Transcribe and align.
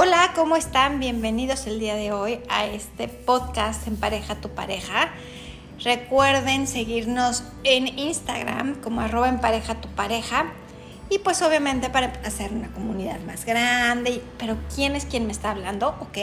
Hola, 0.00 0.30
¿cómo 0.36 0.54
están? 0.54 1.00
Bienvenidos 1.00 1.66
el 1.66 1.80
día 1.80 1.96
de 1.96 2.12
hoy 2.12 2.38
a 2.48 2.66
este 2.66 3.08
podcast 3.08 3.84
En 3.88 3.96
pareja 3.96 4.36
tu 4.36 4.48
pareja. 4.48 5.08
Recuerden 5.82 6.68
seguirnos 6.68 7.42
en 7.64 7.98
Instagram 7.98 8.76
como 8.76 9.00
arroba 9.00 9.28
en 9.28 9.40
pareja 9.40 9.74
tu 9.80 9.88
pareja. 9.88 10.52
Y 11.10 11.18
pues 11.18 11.42
obviamente 11.42 11.90
para 11.90 12.12
hacer 12.24 12.52
una 12.52 12.68
comunidad 12.68 13.18
más 13.26 13.44
grande. 13.44 14.22
Pero 14.38 14.56
¿quién 14.72 14.94
es 14.94 15.04
quien 15.04 15.26
me 15.26 15.32
está 15.32 15.50
hablando? 15.50 15.88
Ok, 15.98 16.18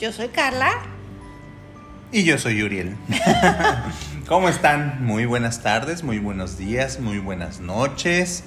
yo 0.00 0.10
soy 0.10 0.26
Carla. 0.26 0.72
Y 2.10 2.24
yo 2.24 2.38
soy 2.38 2.60
Uriel. 2.60 2.96
¿Cómo 4.26 4.48
están? 4.48 5.06
Muy 5.06 5.26
buenas 5.26 5.62
tardes, 5.62 6.02
muy 6.02 6.18
buenos 6.18 6.58
días, 6.58 6.98
muy 6.98 7.20
buenas 7.20 7.60
noches. 7.60 8.42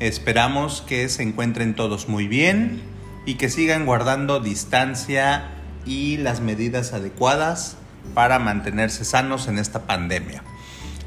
Esperamos 0.00 0.82
que 0.82 1.08
se 1.08 1.22
encuentren 1.22 1.76
todos 1.76 2.08
muy 2.08 2.26
bien 2.26 2.98
y 3.26 3.34
que 3.34 3.48
sigan 3.48 3.86
guardando 3.86 4.40
distancia 4.40 5.48
y 5.86 6.16
las 6.18 6.40
medidas 6.40 6.92
adecuadas 6.92 7.76
para 8.14 8.38
mantenerse 8.38 9.04
sanos 9.04 9.48
en 9.48 9.58
esta 9.58 9.86
pandemia. 9.86 10.42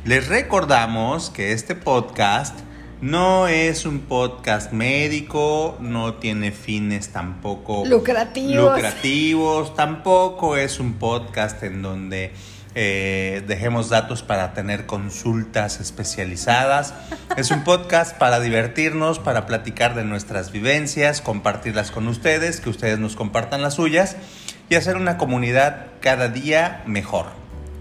Les 0.05 0.27
recordamos 0.27 1.29
que 1.29 1.53
este 1.53 1.75
podcast 1.75 2.59
no 3.01 3.47
es 3.47 3.85
un 3.85 3.99
podcast 3.99 4.71
médico, 4.71 5.77
no 5.81 6.15
tiene 6.15 6.51
fines 6.51 7.09
tampoco 7.09 7.83
lucrativos. 7.85 8.75
lucrativos, 8.75 9.75
tampoco 9.75 10.55
es 10.55 10.79
un 10.79 10.93
podcast 10.93 11.61
en 11.63 11.81
donde 11.81 12.31
eh, 12.75 13.43
dejemos 13.47 13.89
datos 13.89 14.23
para 14.23 14.53
tener 14.53 14.85
consultas 14.85 15.79
especializadas. 15.79 16.93
Es 17.37 17.51
un 17.51 17.63
podcast 17.63 18.17
para 18.17 18.39
divertirnos, 18.39 19.19
para 19.19 19.45
platicar 19.45 19.93
de 19.95 20.03
nuestras 20.03 20.51
vivencias, 20.51 21.21
compartirlas 21.21 21.91
con 21.91 22.07
ustedes, 22.07 22.61
que 22.61 22.69
ustedes 22.69 22.97
nos 22.97 23.15
compartan 23.15 23.61
las 23.61 23.75
suyas 23.75 24.17
y 24.69 24.75
hacer 24.75 24.97
una 24.97 25.17
comunidad 25.17 25.87
cada 25.99 26.29
día 26.29 26.81
mejor, 26.85 27.27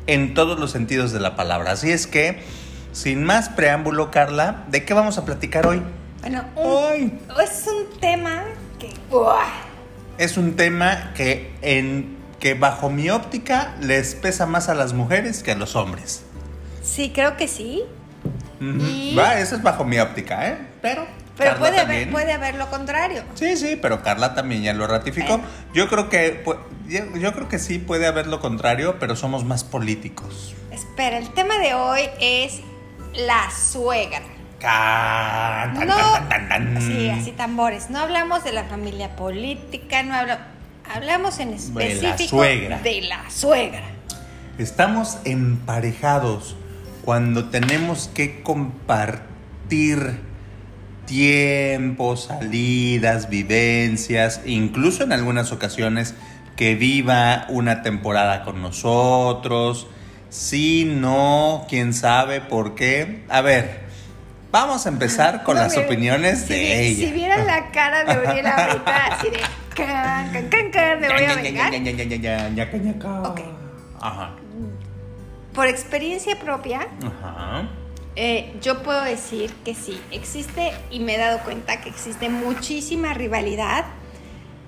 en 0.07 0.35
todos 0.35 0.59
los 0.59 0.71
sentidos 0.71 1.13
de 1.13 1.21
la 1.21 1.37
palabra. 1.37 1.73
Así 1.73 1.91
es 1.91 2.07
que, 2.07 2.43
sin 2.93 3.25
más 3.25 3.49
preámbulo, 3.49 4.11
Carla, 4.11 4.65
¿de 4.69 4.85
qué 4.85 4.93
vamos 4.93 5.17
a 5.17 5.25
platicar 5.25 5.67
hoy? 5.67 5.83
Bueno, 6.21 6.45
hoy 6.55 7.19
es 7.43 7.67
un 7.67 7.99
tema 7.99 8.45
que... 8.79 8.93
Es 10.19 10.37
un 10.37 10.55
tema 10.55 11.13
que 11.15 11.53
en 11.63 12.22
que 12.43 12.55
bajo 12.55 12.91
mi 12.91 13.09
óptica 13.09 13.77
les 13.81 14.17
pesa 14.17 14.47
más 14.47 14.69
a 14.69 14.75
las 14.75 14.95
mujeres 14.95 15.45
que 15.45 15.53
a 15.53 15.55
los 15.55 15.77
hombres. 15.77 16.25
Sí, 16.83 17.13
creo 17.15 17.37
que 17.37 17.47
sí. 17.47 17.85
Va, 19.17 19.39
eso 19.39 19.55
es 19.55 19.63
bajo 19.63 19.85
mi 19.85 20.01
óptica, 20.01 20.49
¿eh? 20.49 20.59
Pero. 20.83 21.07
Pero 21.39 21.57
puede 21.59 21.79
haber, 21.79 22.11
puede 22.11 22.33
haber 22.33 22.57
lo 22.57 22.69
contrario. 22.69 23.23
Sí, 23.35 23.57
sí, 23.57 23.79
pero 23.81 24.03
Carla 24.03 24.35
también 24.35 24.65
ya 24.65 24.75
lo 24.75 24.89
ratificó. 24.89 25.41
Yo 25.73 25.89
creo 25.89 26.09
que 26.09 26.45
yo, 26.89 27.33
creo 27.33 27.49
que 27.49 27.61
sí 27.61 27.79
puede 27.79 28.07
haber 28.07 28.27
lo 28.27 28.41
contrario, 28.41 28.97
pero 28.99 29.15
somos 29.15 29.45
más 29.45 29.63
políticos. 29.63 30.55
Espera, 30.73 31.19
el 31.19 31.31
tema 31.31 31.59
de 31.59 31.75
hoy 31.75 32.03
es 32.21 32.61
la 33.15 33.51
suegra. 33.53 34.21
no, 35.87 36.81
sí, 36.81 37.09
así 37.09 37.31
tambores. 37.31 37.89
No 37.89 38.01
hablamos 38.01 38.43
de 38.43 38.53
la 38.53 38.65
familia 38.65 39.15
política, 39.15 40.03
no 40.03 40.15
hablamos 40.15 40.53
Hablamos 40.95 41.39
en 41.39 41.55
específico 41.55 42.03
de 42.03 42.03
la 42.03 42.19
suegra. 42.19 42.79
De 42.81 43.01
la 43.01 43.31
suegra. 43.31 43.83
Estamos 44.59 45.17
emparejados 45.25 46.55
cuando 47.03 47.49
tenemos 47.49 48.11
que 48.13 48.43
compartir 48.43 50.21
tiempos, 51.07 52.25
salidas, 52.25 53.31
vivencias, 53.31 54.43
incluso 54.45 55.03
en 55.03 55.13
algunas 55.13 55.51
ocasiones 55.51 56.15
que 56.57 56.75
viva 56.75 57.47
una 57.49 57.83
temporada 57.83 58.45
con 58.45 58.61
nosotros. 58.61 59.87
Si 60.29 60.85
no, 60.85 61.67
quién 61.71 61.95
sabe 61.95 62.43
por 62.43 62.75
qué. 62.75 63.25
A 63.31 63.41
ver, 63.41 63.81
vamos 64.51 64.85
a 64.85 64.91
empezar 64.91 65.43
con 65.43 65.57
las 65.57 65.75
opiniones 65.75 66.49
de 66.49 66.87
ella. 66.87 67.07
Si 67.07 67.13
vieran 67.13 67.47
la 67.47 67.71
cara 67.71 68.05
de 68.05 68.29
Uriel 68.29 68.47
ahorita, 68.47 69.07
así 69.07 69.31
de 69.31 69.41
can, 69.75 70.49
can, 70.51 70.71
can, 70.71 71.01
me 71.01 71.09
voy 71.09 71.25
a 71.25 71.35
vengar. 71.35 71.71
Ok. 73.31 73.41
Ajá. 74.01 74.35
Por 75.55 75.67
experiencia 75.67 76.39
propia, 76.39 76.89
eh, 78.17 78.55
yo 78.63 78.83
puedo 78.83 79.03
decir 79.03 79.53
que 79.65 79.75
sí, 79.75 80.01
existe 80.11 80.73
y 80.91 81.01
me 81.01 81.15
he 81.15 81.19
dado 81.19 81.41
cuenta 81.41 81.81
que 81.81 81.89
existe 81.91 82.29
muchísima 82.29 83.15
rivalidad 83.15 83.85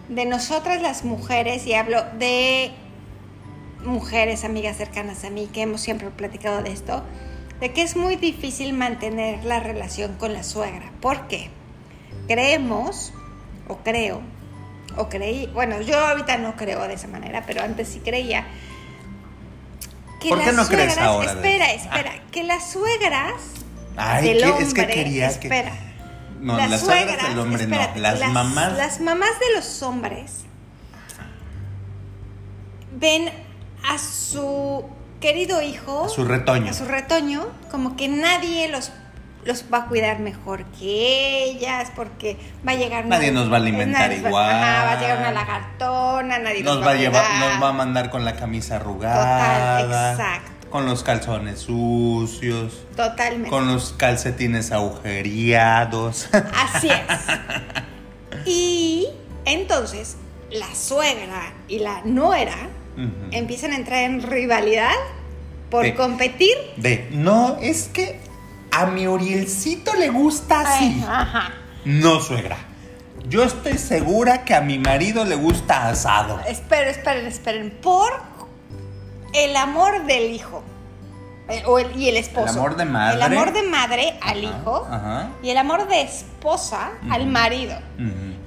de 0.09 0.26
nosotras 0.26 0.82
las 0.82 1.04
mujeres, 1.04 1.66
y 1.66 1.75
hablo 1.75 2.04
de 2.19 2.72
mujeres, 3.82 4.44
amigas 4.44 4.76
cercanas 4.76 5.25
a 5.25 5.31
mí, 5.31 5.48
que 5.53 5.62
hemos 5.62 5.81
siempre 5.81 6.10
platicado 6.10 6.62
de 6.62 6.72
esto, 6.72 7.03
de 7.60 7.72
que 7.72 7.82
es 7.82 7.97
muy 7.97 8.16
difícil 8.16 8.75
mantener 8.75 9.44
la 9.44 9.60
relación 9.60 10.16
con 10.16 10.32
la 10.34 10.43
suegra. 10.43 10.93
¿Por 11.00 11.26
qué? 11.28 11.50
Creemos, 12.26 13.12
o 13.69 13.78
creo, 13.78 14.20
o 14.97 15.09
creí, 15.09 15.47
bueno, 15.53 15.81
yo 15.81 15.99
ahorita 15.99 16.38
no 16.38 16.56
creo 16.56 16.87
de 16.87 16.94
esa 16.94 17.09
manera, 17.09 17.44
pero 17.47 17.62
antes 17.62 17.88
sí 17.88 18.00
creía. 18.00 18.47
Que 20.21 20.28
¿Por 20.31 20.43
qué 20.43 20.53
no 20.53 20.66
crees 20.66 20.97
ahora? 20.99 21.32
Espera, 21.32 21.72
espera, 21.72 22.12
que 22.31 22.43
las 22.44 22.72
suegras 22.72 23.34
Ay, 23.97 24.28
del 24.28 24.44
hombre, 24.44 24.65
es 24.65 24.75
que 24.75 24.87
quería 24.87 25.28
espera, 25.28 25.72
No, 26.41 26.56
las, 26.56 26.81
suegras, 26.81 27.28
del 27.28 27.38
hombre 27.38 27.66
no, 27.66 27.77
las, 27.97 28.32
mamás. 28.32 28.72
Las 28.77 29.00
mamás 29.00 29.38
de 29.38 29.56
los 29.56 29.82
hombres 29.82 30.44
ven 32.97 33.31
a 33.88 33.99
su 33.99 34.84
querido 35.21 35.62
hijo, 35.62 36.05
a 36.05 36.09
su 36.09 36.25
retoño, 36.25 36.71
a 36.71 36.75
su 36.75 36.84
retoño, 36.87 37.47
como 37.71 37.97
que 37.97 38.09
nadie 38.09 38.69
los 38.69 38.93
los 39.44 39.65
va 39.72 39.78
a 39.78 39.87
cuidar 39.87 40.21
mejor 40.21 40.65
que 40.66 41.44
ellas, 41.44 41.93
porque 41.94 42.37
va 42.66 42.72
a 42.72 42.77
llegar... 42.77 43.06
Nadie 43.06 43.32
nos 43.32 43.50
va 43.50 43.55
a 43.55 43.60
alimentar 43.60 44.12
igual. 44.12 44.50
Ajá, 44.50 44.84
va 44.84 44.93
a 44.93 45.00
llegar 45.00 45.19
una 45.19 45.32
lagartona, 45.32 46.38
nadie 46.38 46.62
nos, 46.62 46.82
va, 46.82 46.91
a 46.91 46.94
llevar, 46.94 47.25
Nos 47.38 47.62
va 47.62 47.69
a 47.69 47.72
mandar 47.72 48.10
con 48.10 48.25
la 48.25 48.37
camisa 48.37 48.77
arrugada. 48.77 49.82
Total, 49.82 50.12
exacto. 50.12 50.69
Con 50.71 50.87
los 50.87 51.03
calzones 51.03 51.60
sucios. 51.60 52.87
Totalmente. 52.97 53.50
Con 53.50 53.69
los 53.69 53.93
calcetines 53.93 54.72
agujereados. 54.72 56.28
Así 56.32 56.88
es. 56.88 58.47
y 58.47 59.09
entonces, 59.44 60.16
la 60.50 60.75
suegra 60.75 61.53
y 61.69 61.81
la 61.81 62.03
nuera 62.05 62.56
empiezan 63.32 63.72
a 63.72 63.76
entrar 63.76 64.05
en 64.05 64.22
rivalidad 64.22 64.94
por 65.71 65.94
competir. 65.94 66.56
De, 66.76 67.09
no, 67.11 67.59
es 67.61 67.88
que 67.93 68.21
a 68.74 68.86
mi 68.86 69.06
Urielcito 69.06 69.94
le 69.94 70.08
gusta 70.08 70.60
así. 70.60 71.04
No, 71.84 72.20
suegra. 72.20 72.56
Yo 73.28 73.44
estoy 73.44 73.78
segura 73.78 74.44
que 74.44 74.54
a 74.54 74.60
mi 74.60 74.78
marido 74.78 75.24
le 75.24 75.36
gusta 75.36 75.88
asado. 75.88 76.40
Esperen, 76.46 76.88
esperen, 76.88 77.26
esperen. 77.26 77.70
Por 77.80 78.12
el 79.32 79.56
amor 79.56 80.04
del 80.06 80.32
hijo. 80.32 80.62
Eh, 81.48 81.62
o 81.66 81.78
el, 81.78 81.94
y 82.00 82.08
el 82.08 82.16
esposo. 82.16 82.52
El 82.52 82.58
amor 82.58 82.76
de 82.76 82.84
madre. 82.84 83.16
El 83.16 83.22
amor 83.22 83.52
de 83.52 83.62
madre 83.62 84.18
al 84.20 84.44
hijo. 84.44 84.88
Y 85.42 85.50
el 85.50 85.56
amor 85.56 85.86
de 85.88 86.02
esposa 86.02 86.90
al 87.10 87.26
marido. 87.26 87.76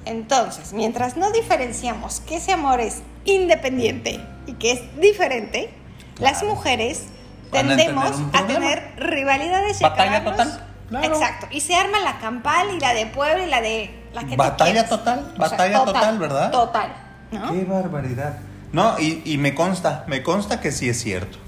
Entonces, 0.04 0.72
mientras 0.72 1.16
no 1.16 1.30
diferenciamos 1.32 2.20
que 2.20 2.36
ese 2.36 2.52
amor 2.52 2.80
es 2.80 3.02
independiente 3.24 4.20
y 4.46 4.54
que 4.54 4.72
es 4.72 5.00
diferente, 5.00 5.70
las 6.18 6.42
mujeres 6.42 7.04
tendemos 7.50 8.12
a 8.32 8.46
tener, 8.46 8.94
rivalidades. 8.96 9.80
Batalla 9.80 10.24
total. 10.24 10.64
Exacto. 11.02 11.46
Y 11.50 11.60
se 11.60 11.74
arma 11.74 12.00
la 12.00 12.18
campal 12.18 12.68
y 12.74 12.80
la 12.80 12.94
de 12.94 13.06
Puebla 13.06 13.44
y 13.44 13.50
la 13.50 13.60
de 13.60 14.04
la 14.14 14.24
que 14.24 14.36
Batalla 14.36 14.88
total, 14.88 15.34
batalla 15.36 15.84
total, 15.84 16.18
¿verdad? 16.18 16.50
Total. 16.50 16.92
Qué 17.30 17.64
barbaridad. 17.64 18.38
No, 18.72 18.98
y, 18.98 19.22
y, 19.24 19.38
me 19.38 19.54
consta, 19.54 20.04
me 20.08 20.22
consta 20.22 20.60
que 20.60 20.72
sí 20.72 20.88
es 20.88 21.00
cierto. 21.00 21.38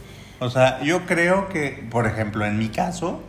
O 0.41 0.49
sea, 0.49 0.81
yo 0.81 1.05
creo 1.07 1.49
que, 1.49 1.87
por 1.91 2.07
ejemplo, 2.07 2.47
en 2.47 2.59
mi 2.59 2.69
caso, 2.69 3.23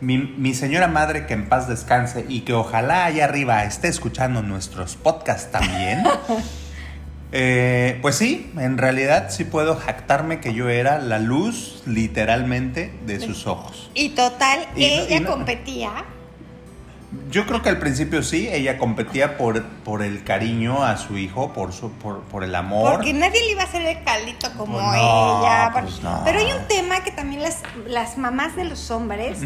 mi, 0.00 0.16
mi 0.16 0.54
señora 0.54 0.88
madre, 0.88 1.26
que 1.26 1.34
en 1.34 1.48
paz 1.48 1.68
descanse 1.68 2.24
y 2.28 2.40
que 2.42 2.54
ojalá 2.54 3.04
allá 3.04 3.24
arriba 3.24 3.64
esté 3.64 3.88
escuchando 3.88 4.42
nuestros 4.42 4.96
podcasts 4.96 5.50
también. 5.50 6.02
Eh, 7.32 7.98
pues 8.02 8.16
sí, 8.16 8.50
en 8.58 8.76
realidad 8.76 9.30
sí 9.30 9.44
puedo 9.44 9.76
jactarme 9.76 10.40
que 10.40 10.52
yo 10.52 10.68
era 10.68 10.98
la 10.98 11.18
luz 11.18 11.82
literalmente 11.86 12.92
de 13.06 13.20
sus 13.20 13.46
ojos. 13.46 13.90
Y 13.94 14.10
total, 14.10 14.66
ella 14.76 15.24
competía. 15.24 16.04
Yo 17.28 17.44
creo 17.44 17.60
que 17.60 17.68
al 17.68 17.78
principio 17.78 18.22
sí, 18.22 18.48
ella 18.48 18.78
competía 18.78 19.36
por, 19.36 19.64
por 19.64 20.02
el 20.02 20.22
cariño 20.22 20.84
a 20.84 20.96
su 20.96 21.18
hijo, 21.18 21.52
por, 21.52 21.72
su, 21.72 21.90
por, 21.90 22.44
el 22.44 22.54
amor. 22.54 22.94
Porque 22.94 23.12
nadie 23.12 23.40
le 23.40 23.52
iba 23.52 23.62
a 23.62 23.64
hacer 23.64 23.82
el 23.82 24.04
calito 24.04 24.48
como 24.56 24.78
pues 24.78 24.94
ella. 24.94 25.70
Pues 25.72 26.00
Pero 26.24 26.38
hay 26.38 26.52
un 26.52 26.68
tema 26.68 27.02
que 27.02 27.10
también 27.10 27.42
las, 27.42 27.62
las 27.86 28.16
mamás 28.16 28.54
de 28.54 28.64
los 28.64 28.90
hombres 28.92 29.38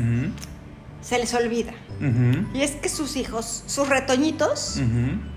se 1.00 1.18
les 1.18 1.32
olvida. 1.34 1.72
Y 2.52 2.62
es 2.62 2.72
que 2.72 2.88
sus 2.88 3.16
hijos, 3.16 3.64
sus 3.66 3.88
retoñitos, 3.88 4.80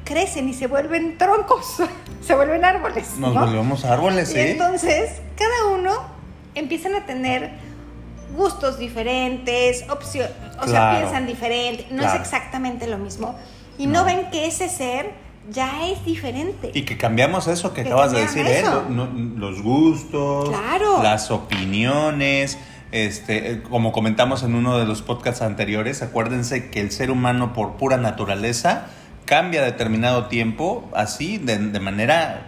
crecen 0.03 0.49
y 0.49 0.53
se 0.53 0.67
vuelven 0.67 1.17
troncos, 1.17 1.65
se 2.25 2.35
vuelven 2.35 2.65
árboles. 2.65 3.17
Nos 3.17 3.33
volvemos 3.33 3.85
árboles, 3.85 4.29
sí. 4.29 4.37
Y 4.37 4.41
entonces, 4.51 5.11
cada 5.37 5.75
uno 5.75 5.91
empiezan 6.55 6.95
a 6.95 7.05
tener 7.05 7.51
gustos 8.35 8.77
diferentes, 8.77 9.85
opciones, 9.89 10.31
o 10.61 10.67
sea, 10.67 10.99
piensan 10.99 11.25
diferente, 11.25 11.87
no 11.91 12.03
es 12.03 12.13
exactamente 12.15 12.87
lo 12.87 12.97
mismo. 12.97 13.35
Y 13.77 13.87
no. 13.87 14.05
ven 14.05 14.29
que 14.31 14.47
ese 14.47 14.69
ser 14.69 15.11
ya 15.51 15.87
es 15.87 16.03
diferente. 16.03 16.71
Y 16.73 16.83
que 16.83 16.97
cambiamos 16.97 17.47
eso 17.47 17.73
que, 17.73 17.81
acabas 17.81 18.11
de 18.11 18.21
decir, 18.21 18.45
¿eh? 18.47 18.63
los 18.89 19.61
gustos, 19.61 20.51
las 21.03 21.31
opiniones. 21.31 22.57
Este, 23.05 23.51
eh, 23.51 23.61
como 23.61 23.91
comentamos 23.91 24.41
en 24.41 24.55
uno 24.55 24.79
de 24.79 24.85
los 24.85 25.03
podcasts 25.03 25.43
anteriores, 25.43 26.01
acuérdense 26.01 26.71
que 26.71 26.81
el 26.81 26.89
ser 26.89 27.11
humano 27.11 27.53
por 27.53 27.77
pura 27.77 27.97
naturaleza 27.97 28.87
cambia 29.25 29.61
determinado 29.61 30.25
tiempo 30.25 30.89
así, 30.95 31.37
de, 31.37 31.59
de 31.59 31.79
manera, 31.79 32.47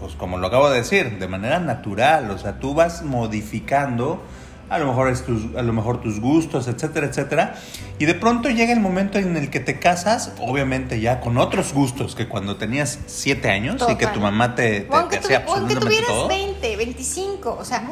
pues 0.00 0.14
como 0.14 0.38
lo 0.38 0.46
acabo 0.46 0.70
de 0.70 0.78
decir, 0.78 1.18
de 1.18 1.28
manera 1.28 1.58
natural. 1.58 2.30
O 2.30 2.38
sea, 2.38 2.60
tú 2.60 2.72
vas 2.72 3.02
modificando 3.02 4.22
a 4.70 4.78
lo 4.78 4.86
mejor, 4.86 5.10
es 5.10 5.22
tus, 5.22 5.54
a 5.54 5.60
lo 5.60 5.74
mejor 5.74 6.00
tus 6.00 6.18
gustos, 6.18 6.66
etcétera, 6.66 7.08
etcétera. 7.08 7.54
Y 7.98 8.06
de 8.06 8.14
pronto 8.14 8.48
llega 8.48 8.72
el 8.72 8.80
momento 8.80 9.18
en 9.18 9.36
el 9.36 9.50
que 9.50 9.60
te 9.60 9.78
casas, 9.78 10.32
obviamente 10.40 10.98
ya 11.00 11.20
con 11.20 11.36
otros 11.36 11.74
gustos 11.74 12.14
que 12.14 12.26
cuando 12.26 12.56
tenías 12.56 13.00
7 13.04 13.50
años 13.50 13.84
y 13.86 13.96
que 13.96 14.06
tu 14.06 14.20
mamá 14.20 14.54
te, 14.54 14.80
te, 14.80 14.96
aunque 14.96 15.18
hacía 15.18 15.38
absolutamente 15.38 15.74
Aunque 15.74 16.06
tuvieras 16.06 16.28
20, 16.28 16.76
25, 16.76 17.56
o 17.60 17.64
sea... 17.64 17.86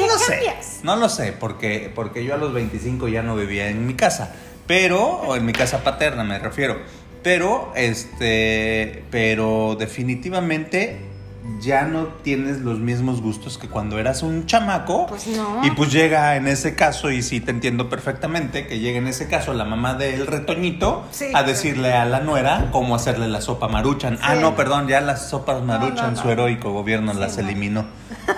No, 0.00 0.06
lo 0.06 0.18
sé, 0.18 0.54
no 0.82 0.96
lo 0.96 1.08
sé, 1.08 1.32
porque, 1.32 1.90
porque 1.94 2.24
yo 2.24 2.34
a 2.34 2.36
los 2.36 2.52
25 2.52 3.08
ya 3.08 3.22
no 3.22 3.36
vivía 3.36 3.68
en 3.68 3.86
mi 3.86 3.94
casa, 3.94 4.34
pero, 4.66 5.02
o 5.02 5.36
en 5.36 5.44
mi 5.44 5.52
casa 5.52 5.82
paterna 5.82 6.24
me 6.24 6.38
refiero, 6.38 6.78
pero, 7.22 7.72
este, 7.74 9.04
pero 9.10 9.76
definitivamente 9.78 11.15
ya 11.60 11.84
no 11.84 12.06
tienes 12.22 12.60
los 12.60 12.78
mismos 12.78 13.20
gustos 13.20 13.58
que 13.58 13.68
cuando 13.68 13.98
eras 13.98 14.22
un 14.22 14.46
chamaco. 14.46 15.06
Pues 15.06 15.26
no. 15.28 15.64
Y 15.64 15.70
pues 15.70 15.92
llega 15.92 16.36
en 16.36 16.48
ese 16.48 16.74
caso, 16.74 17.10
y 17.10 17.22
sí 17.22 17.40
te 17.40 17.50
entiendo 17.50 17.88
perfectamente, 17.88 18.66
que 18.66 18.78
llega 18.78 18.98
en 18.98 19.06
ese 19.06 19.28
caso 19.28 19.54
la 19.54 19.64
mamá 19.64 19.94
del 19.94 20.26
retoñito 20.26 21.04
a 21.34 21.42
decirle 21.42 21.92
a 21.92 22.04
la 22.04 22.20
nuera 22.20 22.68
cómo 22.72 22.94
hacerle 22.94 23.28
la 23.28 23.40
sopa 23.40 23.68
maruchan. 23.68 24.18
Ah, 24.22 24.34
no, 24.34 24.56
perdón, 24.56 24.88
ya 24.88 25.00
las 25.00 25.28
sopas 25.28 25.62
maruchan 25.62 26.16
su 26.16 26.28
heroico 26.30 26.72
gobierno 26.72 27.12
las 27.14 27.38
eliminó 27.38 27.86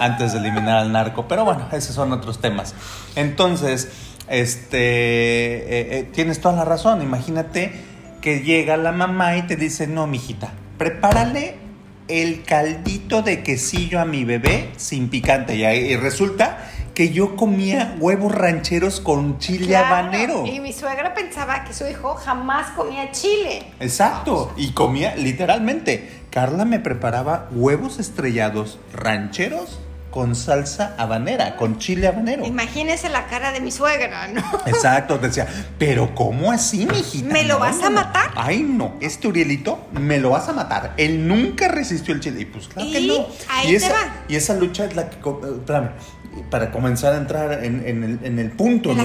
antes 0.01 0.33
de 0.33 0.39
eliminar 0.39 0.79
al 0.79 0.93
narco. 0.93 1.27
Pero 1.29 1.45
bueno, 1.45 1.67
esos 1.73 1.95
son 1.95 2.13
otros 2.13 2.41
temas. 2.41 2.75
Entonces, 3.17 3.89
este, 4.29 4.79
eh, 4.79 5.99
eh, 5.99 6.09
tienes 6.13 6.41
toda 6.41 6.55
la 6.57 6.65
razón. 6.65 7.03
Imagínate 7.03 7.73
que 8.21 8.41
llega 8.41 8.77
la 8.77 8.93
mamá 8.93 9.37
y 9.37 9.43
te 9.43 9.57
dice, 9.57 9.87
no, 9.87 10.07
mijita, 10.07 10.53
prepárale 10.77 11.68
el 12.09 12.43
caldito 12.43 13.23
de 13.23 13.43
quesillo 13.43 14.01
a 14.01 14.05
mi 14.05 14.25
bebé 14.25 14.71
sin 14.77 15.09
picante. 15.09 15.57
Y, 15.57 15.97
resulta 15.97 16.59
que 16.95 17.11
yo 17.11 17.37
comía 17.37 17.97
huevos 18.01 18.35
rancheros 18.35 19.01
con 19.01 19.39
chile 19.39 19.77
habanero. 19.77 20.45
Y 20.47 20.59
mi 20.61 20.73
suegra 20.73 21.15
pensaba 21.15 21.65
que 21.65 21.73
su 21.73 21.87
hijo 21.87 22.15
jamás 22.15 22.73
comía 22.73 23.13
chile. 23.13 23.63
Exacto. 23.79 24.53
Y 24.57 24.73
comía 24.73 25.15
literalmente. 25.15 26.19
Carla 26.31 26.65
me 26.65 26.81
preparaba 26.81 27.49
huevos 27.53 27.99
estrellados 27.99 28.79
rancheros 28.93 29.79
con 30.19 30.35
salsa 30.35 30.97
habanera, 30.99 31.55
con 31.55 31.79
chile 31.79 32.09
habanero. 32.09 32.45
Imagínese 32.45 33.09
la 33.09 33.29
cara 33.29 33.53
de 33.53 33.61
mi 33.61 33.71
suegra, 33.71 34.27
¿no? 34.27 34.43
Exacto, 34.67 35.17
decía, 35.17 35.47
pero 35.79 36.13
¿cómo 36.17 36.51
así, 36.51 36.87
mijita? 36.87 37.33
¿Me 37.33 37.45
lo 37.45 37.61
vas 37.61 37.81
a 37.85 37.89
matar? 37.89 38.33
Ay, 38.35 38.65
no, 38.65 38.97
este 39.01 39.29
Urielito 39.29 39.87
me 39.93 40.19
lo 40.19 40.31
vas 40.31 40.49
a 40.49 40.53
matar. 40.53 40.95
Él 40.97 41.29
nunca 41.29 41.69
resistió 41.69 42.15
el 42.15 42.19
chile. 42.19 42.41
Y 42.41 42.47
pues 42.47 42.67
claro 42.67 42.91
que 42.91 43.01
no. 43.01 43.29
Ahí 43.49 43.71
y 43.71 43.75
esa, 43.77 43.93
va. 43.93 44.25
Y 44.27 44.35
esa 44.35 44.55
lucha 44.55 44.87
es 44.87 44.97
la 44.97 45.09
que, 45.09 45.19
espérame, 45.19 45.91
para 46.51 46.73
comenzar 46.73 47.15
a 47.15 47.19
entrar 47.19 47.63
en, 47.63 47.87
el, 47.87 48.19
en 48.25 48.41
el, 48.41 48.51
punto, 48.51 48.95
¿no? 48.95 49.05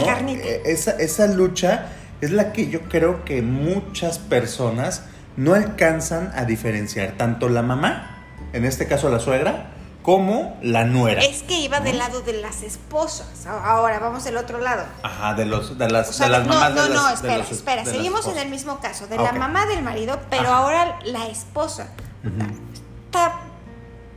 Esa, 0.66 0.94
esa 0.94 1.28
lucha 1.28 1.90
es 2.22 2.32
la 2.32 2.52
que 2.54 2.72
yo 2.72 2.90
creo 2.90 3.24
que 3.24 3.44
muchas 3.44 4.18
personas 4.18 5.04
no 5.38 5.54
alcanzan 5.54 6.32
a 6.34 6.46
diferenciar. 6.46 7.12
Tanto 7.18 7.50
la 7.50 7.62
mamá, 7.62 8.26
en 8.52 8.66
este 8.66 8.88
caso 8.88 9.10
la 9.10 9.20
suegra, 9.20 9.73
como 10.04 10.56
la 10.62 10.84
nuera. 10.84 11.22
Es 11.22 11.42
que 11.44 11.60
iba 11.60 11.80
del 11.80 11.98
lado 11.98 12.22
de 12.22 12.34
las 12.34 12.62
esposas. 12.62 13.48
Ahora 13.48 14.00
vamos 14.00 14.24
del 14.26 14.38
otro 14.38 14.60
lado. 14.60 14.84
Ajá, 15.02 15.34
de 15.34 15.46
los 15.46 15.78
de 15.78 15.90
las, 15.90 16.20
de 16.20 16.30
las 16.30 16.46
mamás 16.46 16.74
no, 16.76 16.84
de 16.84 16.90
No, 16.90 17.04
no, 17.04 17.10
espera, 17.10 17.44
espera. 17.50 17.86
Seguimos 17.86 18.28
en 18.28 18.38
el 18.38 18.50
mismo 18.50 18.80
caso, 18.80 19.08
de 19.08 19.18
la 19.18 19.32
mamá 19.32 19.66
del 19.66 19.82
marido, 19.82 20.20
pero 20.30 20.50
ahora 20.50 21.00
la 21.06 21.26
esposa. 21.28 21.88
Está 22.24 22.83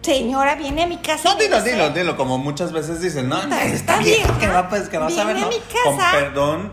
señora, 0.07 0.55
viene 0.55 0.85
a 0.85 0.87
mi 0.87 0.99
casa. 0.99 1.35
No, 1.35 1.39
dilo, 1.39 1.61
dilo, 1.63 1.91
dilo, 1.91 2.17
como 2.17 2.39
muchas 2.39 2.73
veces 2.73 3.01
dicen, 3.01 3.29
no, 3.29 3.43
está, 3.43 3.99
bien, 3.99 4.27
que, 4.39 4.47
va, 4.47 4.69
pues, 4.69 4.89
que 4.89 4.99
vas 4.99 5.19
a 5.19 5.25
ver, 5.25 5.37
¿no? 5.37 5.51
Con 5.85 5.97
perdón, 5.99 6.71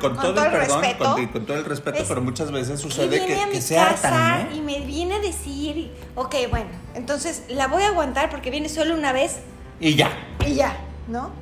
con, 0.00 0.16
todo, 0.16 0.44
el 0.44 0.50
perdón, 0.52 0.84
con, 1.32 1.44
todo 1.44 1.56
el 1.56 1.64
respeto, 1.64 2.04
pero 2.06 2.22
muchas 2.22 2.52
veces 2.52 2.80
sucede 2.80 3.26
que, 3.26 3.50
que 3.50 3.60
se 3.60 3.76
hartan, 3.76 4.54
Y 4.54 4.60
me 4.60 4.80
viene 4.80 5.16
a 5.16 5.18
decir, 5.18 5.92
ok, 6.14 6.34
bueno, 6.48 6.70
entonces 6.94 7.42
la 7.48 7.66
voy 7.66 7.82
a 7.82 7.88
aguantar 7.88 8.30
porque 8.30 8.50
viene 8.50 8.68
solo 8.68 8.94
una 8.94 9.12
vez. 9.12 9.40
Y 9.80 9.96
ya. 9.96 10.10
Y 10.46 10.54
ya, 10.54 10.76
¿no? 11.08 11.32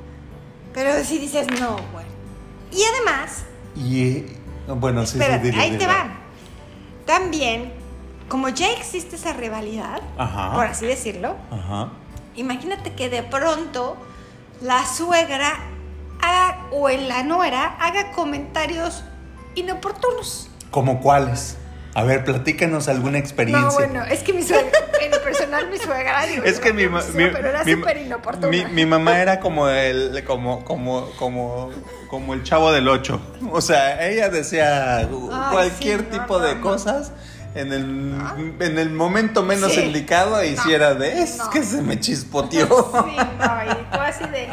Pero 0.73 1.03
si 1.03 1.19
dices, 1.19 1.47
no, 1.59 1.77
bueno. 1.93 2.09
Y 2.71 2.81
además. 2.83 3.45
Y, 3.75 4.25
bueno, 4.67 5.05
sí, 5.05 5.19
sí, 5.19 5.51
ahí 5.55 5.77
te 5.77 5.85
van. 5.85 6.17
También 7.05 7.84
como 8.27 8.49
ya 8.49 8.71
existe 8.71 9.15
esa 9.15 9.33
rivalidad, 9.33 10.01
por 10.53 10.65
así 10.65 10.85
decirlo, 10.85 11.35
imagínate 12.35 12.93
que 12.93 13.09
de 13.09 13.23
pronto 13.23 13.97
la 14.61 14.85
suegra 14.85 15.53
o 16.71 16.89
en 16.89 17.07
la 17.07 17.23
nuera 17.23 17.77
haga 17.79 18.11
comentarios 18.11 19.03
inoportunos. 19.55 20.49
¿Como 20.71 20.99
cuáles? 21.01 21.57
A 21.93 22.03
ver, 22.03 22.25
platícanos 22.25 22.89
alguna 22.89 23.19
experiencia. 23.19 23.69
No, 23.69 23.73
bueno, 23.73 24.03
es 24.03 24.21
que 24.21 24.33
mi 24.33 24.43
suegra, 24.43 24.69
en 24.99 25.11
personal 25.23 25.69
mi 25.69 25.77
suegra, 25.77 26.25
digo, 26.25 26.43
es 26.43 26.59
que 26.59 26.73
mi, 26.73 26.87
mi, 26.87 26.99
pero 27.13 27.47
era 27.47 27.63
súper 27.63 27.97
inoportuna. 27.97 28.49
Mi, 28.49 28.65
mi, 28.65 28.85
mamá 28.85 29.21
era 29.21 29.39
como 29.39 29.69
el, 29.69 30.21
como, 30.25 30.65
como, 30.65 31.09
como, 31.11 31.69
como 32.09 32.33
el 32.33 32.43
chavo 32.43 32.73
del 32.73 32.89
ocho. 32.89 33.21
O 33.49 33.61
sea, 33.61 34.05
ella 34.09 34.27
decía 34.27 35.07
cualquier 35.51 36.09
tipo 36.09 36.39
de 36.39 36.59
cosas 36.59 37.13
en 37.55 37.71
el, 37.71 38.53
en 38.59 38.77
el 38.77 38.91
momento 38.91 39.41
menos 39.41 39.77
indicado 39.77 40.43
hiciera 40.43 40.93
de 40.93 41.21
es 41.23 41.39
que 41.51 41.63
se 41.63 41.81
me 41.81 41.99
chispoteó. 41.99 42.67
Sí, 43.05 43.15
no, 43.17 43.71
y 43.71 43.91
tú 43.91 43.99
así 43.99 44.23
de 44.25 44.49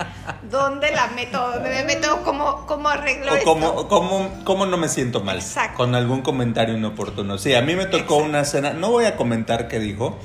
¿dónde 0.50 0.90
la 0.92 1.08
meto? 1.08 1.38
¿Dónde 1.52 1.70
me 1.70 1.84
meto? 1.84 2.22
¿Cómo, 2.24 2.64
cómo 2.66 2.88
arreglo 2.88 3.32
o 3.34 3.44
cómo, 3.44 3.88
cómo, 3.88 4.30
cómo, 4.44 4.66
no 4.66 4.76
me 4.76 4.88
siento 4.88 5.22
mal? 5.22 5.38
Exacto. 5.38 5.76
Con 5.76 5.94
algún 5.94 6.22
comentario 6.22 6.76
inoportuno. 6.76 7.38
Sí, 7.38 7.54
a 7.54 7.62
mí 7.62 7.74
me 7.74 7.86
tocó 7.86 8.16
una 8.16 8.44
cena, 8.44 8.72
no 8.72 8.90
voy 8.90 9.06
a 9.06 9.16
comentar 9.16 9.68
qué 9.68 9.78
dijo, 9.78 10.18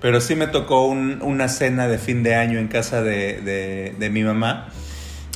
pero 0.00 0.20
sí 0.20 0.34
me 0.34 0.46
tocó 0.46 0.86
un, 0.86 1.22
una 1.22 1.48
cena 1.48 1.86
de 1.86 1.98
fin 1.98 2.22
de 2.22 2.34
año 2.34 2.58
en 2.58 2.68
casa 2.68 3.02
de, 3.02 3.40
de, 3.40 3.94
de 3.98 4.10
mi 4.10 4.22
mamá 4.22 4.68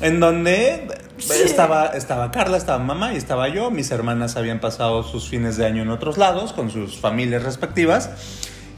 en 0.01 0.21
donde 0.21 0.87
estaba, 1.19 1.89
estaba 1.89 2.31
Carla, 2.31 2.57
estaba 2.57 2.79
mamá 2.79 3.13
y 3.13 3.17
estaba 3.17 3.49
yo. 3.49 3.71
Mis 3.71 3.91
hermanas 3.91 4.37
habían 4.37 4.61
pasado 4.61 5.03
sus 5.03 5.29
fines 5.29 5.57
de 5.57 5.67
año 5.67 5.83
en 5.83 5.91
otros 5.91 6.19
lados 6.19 6.53
con 6.53 6.71
sus 6.71 6.99
familias 6.99 7.43
respectivas. 7.43 8.11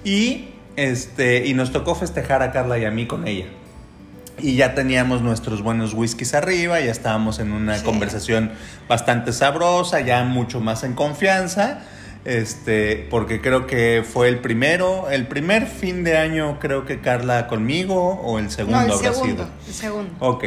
Y, 0.04 0.48
este, 0.76 1.46
y 1.46 1.54
nos 1.54 1.72
tocó 1.72 1.94
festejar 1.94 2.42
a 2.42 2.52
Carla 2.52 2.78
y 2.78 2.84
a 2.84 2.90
mí 2.90 3.06
con 3.06 3.26
ella. 3.26 3.46
Y 4.38 4.56
ya 4.56 4.74
teníamos 4.74 5.20
nuestros 5.20 5.62
buenos 5.62 5.92
whiskies 5.92 6.32
arriba, 6.32 6.80
ya 6.80 6.90
estábamos 6.90 7.40
en 7.40 7.52
una 7.52 7.82
conversación 7.82 8.52
bastante 8.88 9.34
sabrosa, 9.34 10.00
ya 10.00 10.24
mucho 10.24 10.60
más 10.60 10.82
en 10.82 10.94
confianza. 10.94 11.82
Este, 12.24 13.06
porque 13.10 13.40
creo 13.40 13.66
que 13.66 14.04
fue 14.06 14.28
el 14.28 14.40
primero, 14.40 15.08
el 15.08 15.26
primer 15.26 15.66
fin 15.66 16.04
de 16.04 16.18
año 16.18 16.58
creo 16.60 16.84
que 16.84 17.00
Carla 17.00 17.46
conmigo 17.46 18.20
o 18.22 18.38
el 18.38 18.50
segundo 18.50 18.78
no, 18.78 18.92
el 18.92 18.98
segundo, 18.98 19.48
El 19.66 19.74
segundo. 19.74 20.14
Ok. 20.20 20.44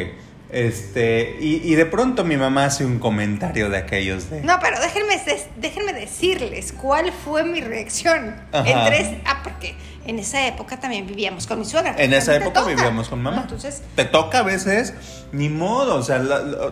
Este, 0.54 1.36
y, 1.40 1.74
de 1.74 1.84
pronto 1.84 2.22
mi 2.22 2.36
mamá 2.36 2.66
hace 2.66 2.86
un 2.86 3.00
comentario 3.00 3.70
de 3.70 3.76
aquellos 3.76 4.30
de... 4.30 4.40
No, 4.42 4.60
pero 4.62 4.78
déjenme, 4.80 5.20
déjenme 5.56 5.92
decirles 5.92 6.72
cuál 6.72 7.10
fue 7.12 7.42
mi 7.42 7.60
reacción. 7.60 8.36
En 8.52 8.78
ah, 9.24 9.40
porque 9.42 9.74
en 10.06 10.20
esa 10.20 10.46
época 10.46 10.78
también 10.78 11.08
vivíamos 11.08 11.48
con 11.48 11.58
mi 11.58 11.64
suegra. 11.64 11.96
En 11.98 12.14
esa 12.14 12.36
época 12.36 12.62
vivíamos 12.62 13.08
con 13.08 13.20
mamá. 13.20 13.40
Entonces... 13.42 13.82
Te 13.96 14.04
toca 14.04 14.38
a 14.38 14.42
veces, 14.44 14.94
ni 15.32 15.48
modo, 15.48 15.96
o 15.96 16.02
sea, 16.04 16.22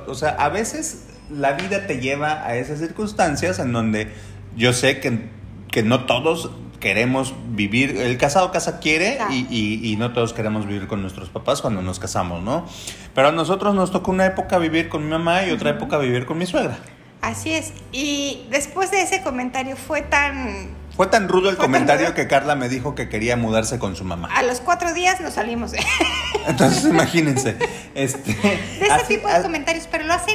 o 0.06 0.14
sea, 0.14 0.28
a 0.30 0.48
veces 0.48 1.06
la 1.28 1.54
vida 1.54 1.88
te 1.88 1.98
lleva 1.98 2.46
a 2.46 2.54
esas 2.54 2.78
circunstancias 2.78 3.58
en 3.58 3.72
donde 3.72 4.12
yo 4.54 4.72
sé 4.72 5.00
que, 5.00 5.28
que 5.72 5.82
no 5.82 6.06
todos 6.06 6.52
queremos 6.82 7.32
vivir, 7.46 7.96
el 7.96 8.18
casado 8.18 8.50
casa 8.50 8.80
quiere 8.80 9.16
y, 9.30 9.94
no 9.98 10.12
todos 10.12 10.32
queremos 10.32 10.66
vivir 10.66 10.88
con 10.88 11.00
nuestros 11.00 11.28
papás 11.28 11.62
cuando 11.62 11.80
nos 11.80 12.00
casamos, 12.00 12.42
¿no? 12.42 12.66
Pero 13.14 13.28
a 13.28 13.32
nosotros 13.32 13.74
nos 13.74 13.92
tocó 13.92 14.10
una 14.10 14.26
época 14.26 14.58
vivir 14.58 14.88
con 14.88 15.04
mi 15.04 15.10
mamá 15.10 15.46
y 15.46 15.52
otra 15.52 15.70
época 15.70 15.96
vivir 15.98 16.26
con 16.26 16.38
mi 16.38 16.44
suegra. 16.44 16.76
Así 17.20 17.52
es. 17.52 17.72
Y 17.92 18.46
después 18.50 18.90
de 18.90 19.02
ese 19.02 19.22
comentario 19.22 19.76
fue 19.76 20.02
tan 20.02 20.70
fue 20.96 21.06
tan 21.06 21.28
rudo 21.28 21.50
el 21.50 21.56
comentario 21.56 22.14
que 22.14 22.26
Carla 22.26 22.56
me 22.56 22.68
dijo 22.68 22.96
que 22.96 23.08
quería 23.08 23.36
mudarse 23.36 23.78
con 23.78 23.94
su 23.94 24.04
mamá. 24.04 24.28
A 24.34 24.42
los 24.42 24.60
cuatro 24.60 24.92
días 24.92 25.20
nos 25.20 25.34
salimos. 25.34 25.72
Entonces 26.46 26.84
imagínense. 26.84 27.56
Este, 27.94 28.32
de 28.32 28.86
ese 28.86 29.04
tipo 29.06 29.28
de 29.28 29.42
comentarios, 29.42 29.86
pero 29.90 30.04
lo 30.04 30.14
hacen, 30.14 30.34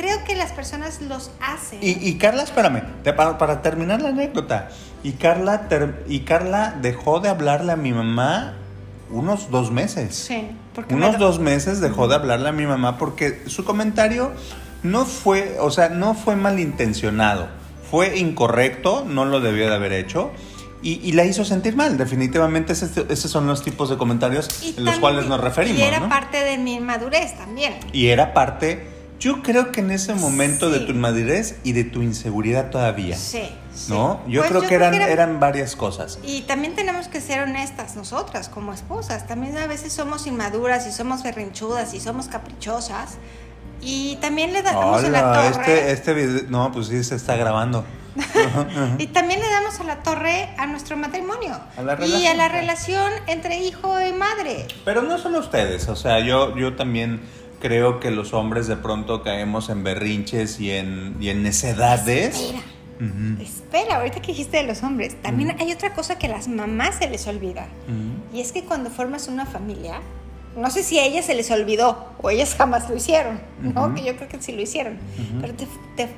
creo 0.00 0.24
que 0.24 0.34
las 0.34 0.52
personas 0.52 1.00
los 1.02 1.30
hacen. 1.40 1.78
Y, 1.82 2.14
Carla, 2.14 2.42
espérame, 2.42 2.82
para, 3.04 3.62
terminar 3.62 4.00
la 4.00 4.10
anécdota. 4.10 4.68
Y 5.02 5.12
Carla, 5.12 5.68
y 6.08 6.20
Carla 6.20 6.76
dejó 6.80 7.20
de 7.20 7.28
hablarle 7.28 7.72
a 7.72 7.76
mi 7.76 7.92
mamá 7.92 8.54
unos 9.10 9.50
dos 9.50 9.70
meses. 9.70 10.14
Sí. 10.14 10.48
Porque 10.74 10.94
unos 10.94 11.18
dos 11.18 11.40
meses 11.40 11.80
dejó 11.80 12.08
de 12.08 12.14
hablarle 12.14 12.48
a 12.48 12.52
mi 12.52 12.66
mamá 12.66 12.96
porque 12.96 13.42
su 13.46 13.64
comentario 13.64 14.30
no 14.82 15.04
fue, 15.04 15.56
o 15.60 15.70
sea, 15.70 15.88
no 15.88 16.14
fue 16.14 16.36
malintencionado 16.36 17.60
fue 17.90 18.18
incorrecto, 18.18 19.04
no 19.06 19.24
lo 19.24 19.40
debió 19.40 19.68
de 19.68 19.74
haber 19.74 19.92
hecho. 19.92 20.30
Y, 20.82 21.12
la 21.12 21.26
hizo 21.26 21.44
sentir 21.44 21.76
mal. 21.76 21.98
Definitivamente 21.98 22.72
esos 22.72 23.30
son 23.30 23.46
los 23.46 23.62
tipos 23.62 23.90
de 23.90 23.98
comentarios 23.98 24.48
en 24.78 24.82
los 24.86 24.98
cuales 24.98 25.26
nos 25.26 25.38
referimos. 25.38 25.78
Y 25.78 25.82
era 25.82 26.08
parte 26.08 26.42
de 26.42 26.56
mi 26.56 26.76
inmadurez 26.76 27.36
también. 27.36 27.74
Y 27.92 28.06
era 28.06 28.32
parte, 28.32 28.88
yo 29.20 29.42
creo 29.42 29.70
que 29.70 29.80
en 29.80 29.90
ese 29.90 30.14
momento 30.14 30.70
de 30.70 30.80
tu 30.80 30.92
inmadurez 30.92 31.56
y 31.62 31.72
de 31.72 31.84
tu 31.84 32.00
inseguridad 32.02 32.70
todavía. 32.70 33.16
Sí. 33.16 33.50
¿No? 33.88 34.22
Yo, 34.26 34.40
pues 34.40 34.50
creo, 34.50 34.62
que 34.62 34.74
eran, 34.74 34.94
eran 34.94 35.38
varias 35.38 35.76
cosas. 35.76 36.18
Y 36.24 36.42
también 36.42 36.74
tenemos 36.74 37.06
que 37.08 37.20
ser 37.20 37.42
honestas 37.42 37.96
nosotras 37.96 38.48
como 38.48 38.72
esposas. 38.72 39.26
También 39.26 39.56
a 39.58 39.66
veces 39.66 39.92
somos 39.92 40.26
inmaduras 40.26 40.86
y 40.86 40.92
somos 40.92 41.22
berrinchudas 41.22 41.92
y 41.92 42.00
somos 42.00 42.28
caprichosas. 42.28 43.18
Y 43.82 44.16
también 44.16 44.52
le 44.54 44.62
damos 44.62 45.04
a 45.04 45.08
la 45.08 45.32
torre. 45.32 45.48
Este, 45.48 45.92
este 45.92 46.14
video, 46.14 46.42
no, 46.48 46.72
pues 46.72 46.88
sí 46.88 47.04
se 47.04 47.14
está 47.14 47.36
grabando. 47.36 47.84
y 48.98 49.06
también 49.08 49.40
le 49.40 49.48
damos 49.48 49.78
a 49.80 49.84
la 49.84 50.02
torre 50.02 50.48
a 50.58 50.66
nuestro 50.66 50.96
matrimonio. 50.96 51.60
y 52.06 52.26
a 52.26 52.34
la 52.34 52.48
relación 52.48 53.12
entre 53.26 53.58
hijo 53.58 54.00
y 54.00 54.12
madre. 54.12 54.66
Pero 54.84 55.02
no 55.02 55.18
solo 55.18 55.38
ustedes, 55.38 55.88
o 55.88 55.96
sea, 55.96 56.20
yo, 56.20 56.56
yo 56.56 56.74
también 56.74 57.22
creo 57.60 58.00
que 58.00 58.10
los 58.10 58.32
hombres 58.32 58.66
de 58.66 58.76
pronto 58.76 59.22
caemos 59.22 59.68
en 59.68 59.84
berrinches 59.84 60.60
y 60.60 60.70
en, 60.72 61.16
y 61.20 61.28
en 61.28 61.42
necedades. 61.42 62.40
Espera. 62.40 62.62
Espera, 63.40 63.96
ahorita 63.96 64.20
que 64.20 64.32
dijiste 64.32 64.58
de 64.58 64.64
los 64.64 64.82
hombres, 64.82 65.16
también 65.22 65.56
hay 65.58 65.72
otra 65.72 65.94
cosa 65.94 66.18
que 66.18 66.26
a 66.26 66.30
las 66.30 66.48
mamás 66.48 66.96
se 66.96 67.08
les 67.08 67.26
olvida. 67.26 67.66
Y 68.32 68.40
es 68.40 68.52
que 68.52 68.64
cuando 68.64 68.90
formas 68.90 69.28
una 69.28 69.46
familia, 69.46 70.00
no 70.54 70.70
sé 70.70 70.82
si 70.82 70.98
a 70.98 71.06
ellas 71.06 71.24
se 71.24 71.34
les 71.34 71.50
olvidó 71.50 72.12
o 72.20 72.28
ellas 72.28 72.54
jamás 72.54 72.90
lo 72.90 72.96
hicieron, 72.96 73.40
¿no? 73.62 73.94
Que 73.94 74.04
yo 74.04 74.16
creo 74.16 74.28
que 74.28 74.42
sí 74.42 74.52
lo 74.52 74.60
hicieron. 74.60 74.98
Pero 75.40 75.54
te, 75.96 76.08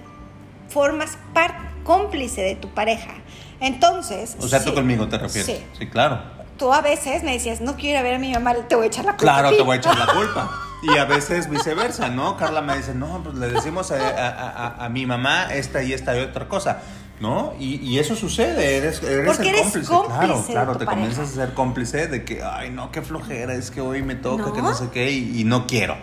formas 0.68 1.18
parte 1.32 1.72
cómplice 1.84 2.42
de 2.42 2.54
tu 2.54 2.68
pareja. 2.68 3.12
Entonces. 3.60 4.36
O 4.40 4.48
sea, 4.48 4.64
tú 4.64 4.74
conmigo 4.74 5.08
te 5.08 5.18
refieres. 5.18 5.58
Sí. 5.58 5.64
sí. 5.78 5.86
claro. 5.86 6.20
Tú 6.58 6.72
a 6.72 6.80
veces 6.80 7.22
me 7.22 7.32
decías, 7.32 7.60
no 7.60 7.76
quiero 7.76 7.90
ir 7.90 7.96
a 7.96 8.02
ver 8.02 8.14
a 8.14 8.18
mi 8.18 8.32
mamá, 8.32 8.54
te 8.54 8.74
voy 8.74 8.84
a 8.84 8.86
echar 8.86 9.04
la 9.04 9.12
culpa. 9.12 9.22
Claro, 9.22 9.56
te 9.56 9.62
voy 9.62 9.76
a 9.76 9.78
echar 9.78 9.98
la 9.98 10.06
culpa. 10.14 10.71
Y 10.82 10.98
a 10.98 11.04
veces 11.04 11.48
viceversa, 11.48 12.08
¿no? 12.08 12.36
Carla 12.36 12.60
me 12.60 12.76
dice, 12.76 12.94
no, 12.94 13.22
pues 13.22 13.36
le 13.36 13.48
decimos 13.48 13.92
a, 13.92 14.84
a 14.84 14.88
mi 14.88 15.06
mamá 15.06 15.54
esta 15.54 15.82
y 15.82 15.92
esta 15.92 16.16
y 16.16 16.20
otra 16.20 16.48
cosa. 16.48 16.82
¿No? 17.20 17.54
Y, 17.60 18.00
eso 18.00 18.16
sucede, 18.16 18.78
eres, 18.78 19.00
eres 19.00 19.38
el 19.38 19.54
cómplice. 19.54 19.86
Claro, 19.86 20.44
claro, 20.44 20.76
te 20.76 20.86
comienzas 20.86 21.30
a 21.30 21.32
ser 21.32 21.54
cómplice 21.54 22.08
de 22.08 22.24
que, 22.24 22.42
ay, 22.42 22.70
no, 22.70 22.90
qué 22.90 23.00
flojera, 23.00 23.54
es 23.54 23.70
que 23.70 23.80
hoy 23.80 24.02
me 24.02 24.16
toca, 24.16 24.52
que 24.52 24.60
no 24.60 24.74
sé 24.74 24.88
qué, 24.92 25.12
y, 25.12 25.44
no 25.44 25.68
quiero. 25.68 25.96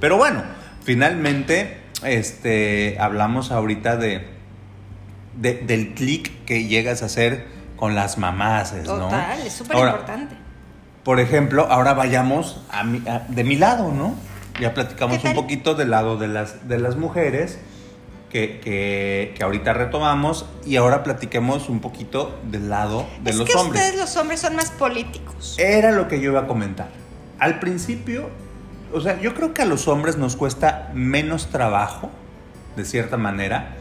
Pero 0.00 0.16
bueno, 0.16 0.42
finalmente, 0.82 1.82
este, 2.02 2.96
hablamos 2.98 3.52
ahorita 3.52 3.98
de, 3.98 4.30
del 5.34 5.92
clic 5.92 6.42
que 6.46 6.64
llegas 6.64 7.02
a 7.02 7.06
hacer 7.06 7.48
con 7.76 7.94
las 7.94 8.16
mamás, 8.16 8.72
¿no? 8.72 8.82
Total, 8.82 9.46
es 9.46 9.52
súper 9.52 9.76
importante. 9.76 10.41
Por 11.04 11.18
ejemplo, 11.18 11.66
ahora 11.68 11.94
vayamos 11.94 12.60
a 12.70 12.84
de 13.28 13.44
mi 13.44 13.56
lado, 13.56 13.90
¿no? 13.90 14.14
Ya 14.60 14.74
platicamos 14.74 15.24
un 15.24 15.34
poquito 15.34 15.74
del 15.74 15.90
lado 15.90 16.16
de 16.16 16.28
las, 16.28 16.68
de 16.68 16.78
las 16.78 16.96
mujeres 16.96 17.58
que, 18.30 18.60
que, 18.60 19.42
ahorita 19.42 19.72
retomamos 19.74 20.46
y 20.64 20.76
ahora 20.76 21.02
platiquemos 21.02 21.68
un 21.68 21.80
poquito 21.80 22.38
del 22.50 22.70
lado 22.70 23.06
de 23.22 23.34
los 23.34 23.54
hombres. 23.54 23.82
Ustedes 23.82 24.00
los 24.00 24.16
hombres 24.16 24.40
son 24.40 24.56
más 24.56 24.70
políticos. 24.70 25.56
Era 25.58 25.92
lo 25.92 26.08
que 26.08 26.20
yo 26.20 26.30
iba 26.30 26.40
a 26.40 26.46
comentar. 26.46 26.88
Al 27.38 27.58
principio, 27.58 28.30
o 28.92 29.00
sea, 29.00 29.20
yo 29.20 29.34
creo 29.34 29.52
que 29.52 29.62
a 29.62 29.66
los 29.66 29.88
hombres 29.88 30.16
nos 30.16 30.36
cuesta 30.36 30.90
menos 30.94 31.48
trabajo, 31.48 32.10
de 32.76 32.84
cierta 32.84 33.16
manera, 33.18 33.74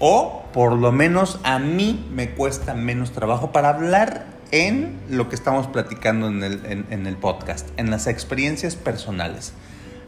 o 0.00 0.44
por 0.52 0.72
lo 0.72 0.92
menos 0.92 1.38
a 1.44 1.58
mí 1.58 2.06
me 2.12 2.30
cuesta 2.30 2.74
menos 2.74 3.12
trabajo 3.12 3.52
para 3.52 3.70
hablar 3.70 4.33
en 4.54 5.00
lo 5.08 5.28
que 5.28 5.34
estamos 5.34 5.66
platicando 5.66 6.28
en 6.28 6.42
el, 6.42 6.86
en 6.88 7.06
el 7.06 7.16
podcast, 7.16 7.68
en 7.76 7.90
las 7.90 8.06
experiencias 8.06 8.76
personales. 8.76 9.52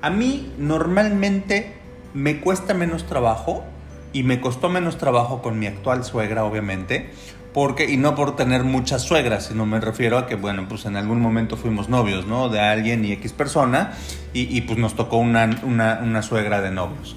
A 0.03 0.11
mí 0.11 0.53
normalmente 0.57 1.75
me 2.15 2.41
cuesta 2.41 2.73
menos 2.75 3.07
trabajo 3.07 3.65
y 4.13 4.23
me 4.23 4.41
costó 4.41 4.69
menos 4.69 4.99
trabajo 4.99 5.43
con 5.43 5.59
mi 5.59 5.67
actual 5.67 6.05
suegra, 6.05 6.45
obviamente, 6.45 7.11
porque, 7.53 7.91
y 7.91 7.97
no 7.97 8.15
por 8.15 8.37
tener 8.37 8.65
muchas 8.65 9.03
suegras, 9.03 9.47
sino 9.47 9.67
me 9.67 9.81
refiero 9.81 10.19
a 10.19 10.27
que, 10.27 10.35
bueno, 10.35 10.67
pues 10.69 10.85
en 10.85 10.97
algún 10.97 11.21
momento 11.21 11.57
fuimos 11.57 11.89
novios, 11.89 12.27
¿no? 12.27 12.49
De 12.49 12.61
alguien 12.61 13.05
y 13.05 13.13
X 13.13 13.33
persona, 13.33 13.93
y, 14.33 14.61
pues 14.63 14.79
nos 14.79 14.95
tocó 14.95 15.17
una, 15.17 15.59
una, 15.65 16.23
suegra 16.23 16.61
de 16.61 16.71
novios. 16.71 17.17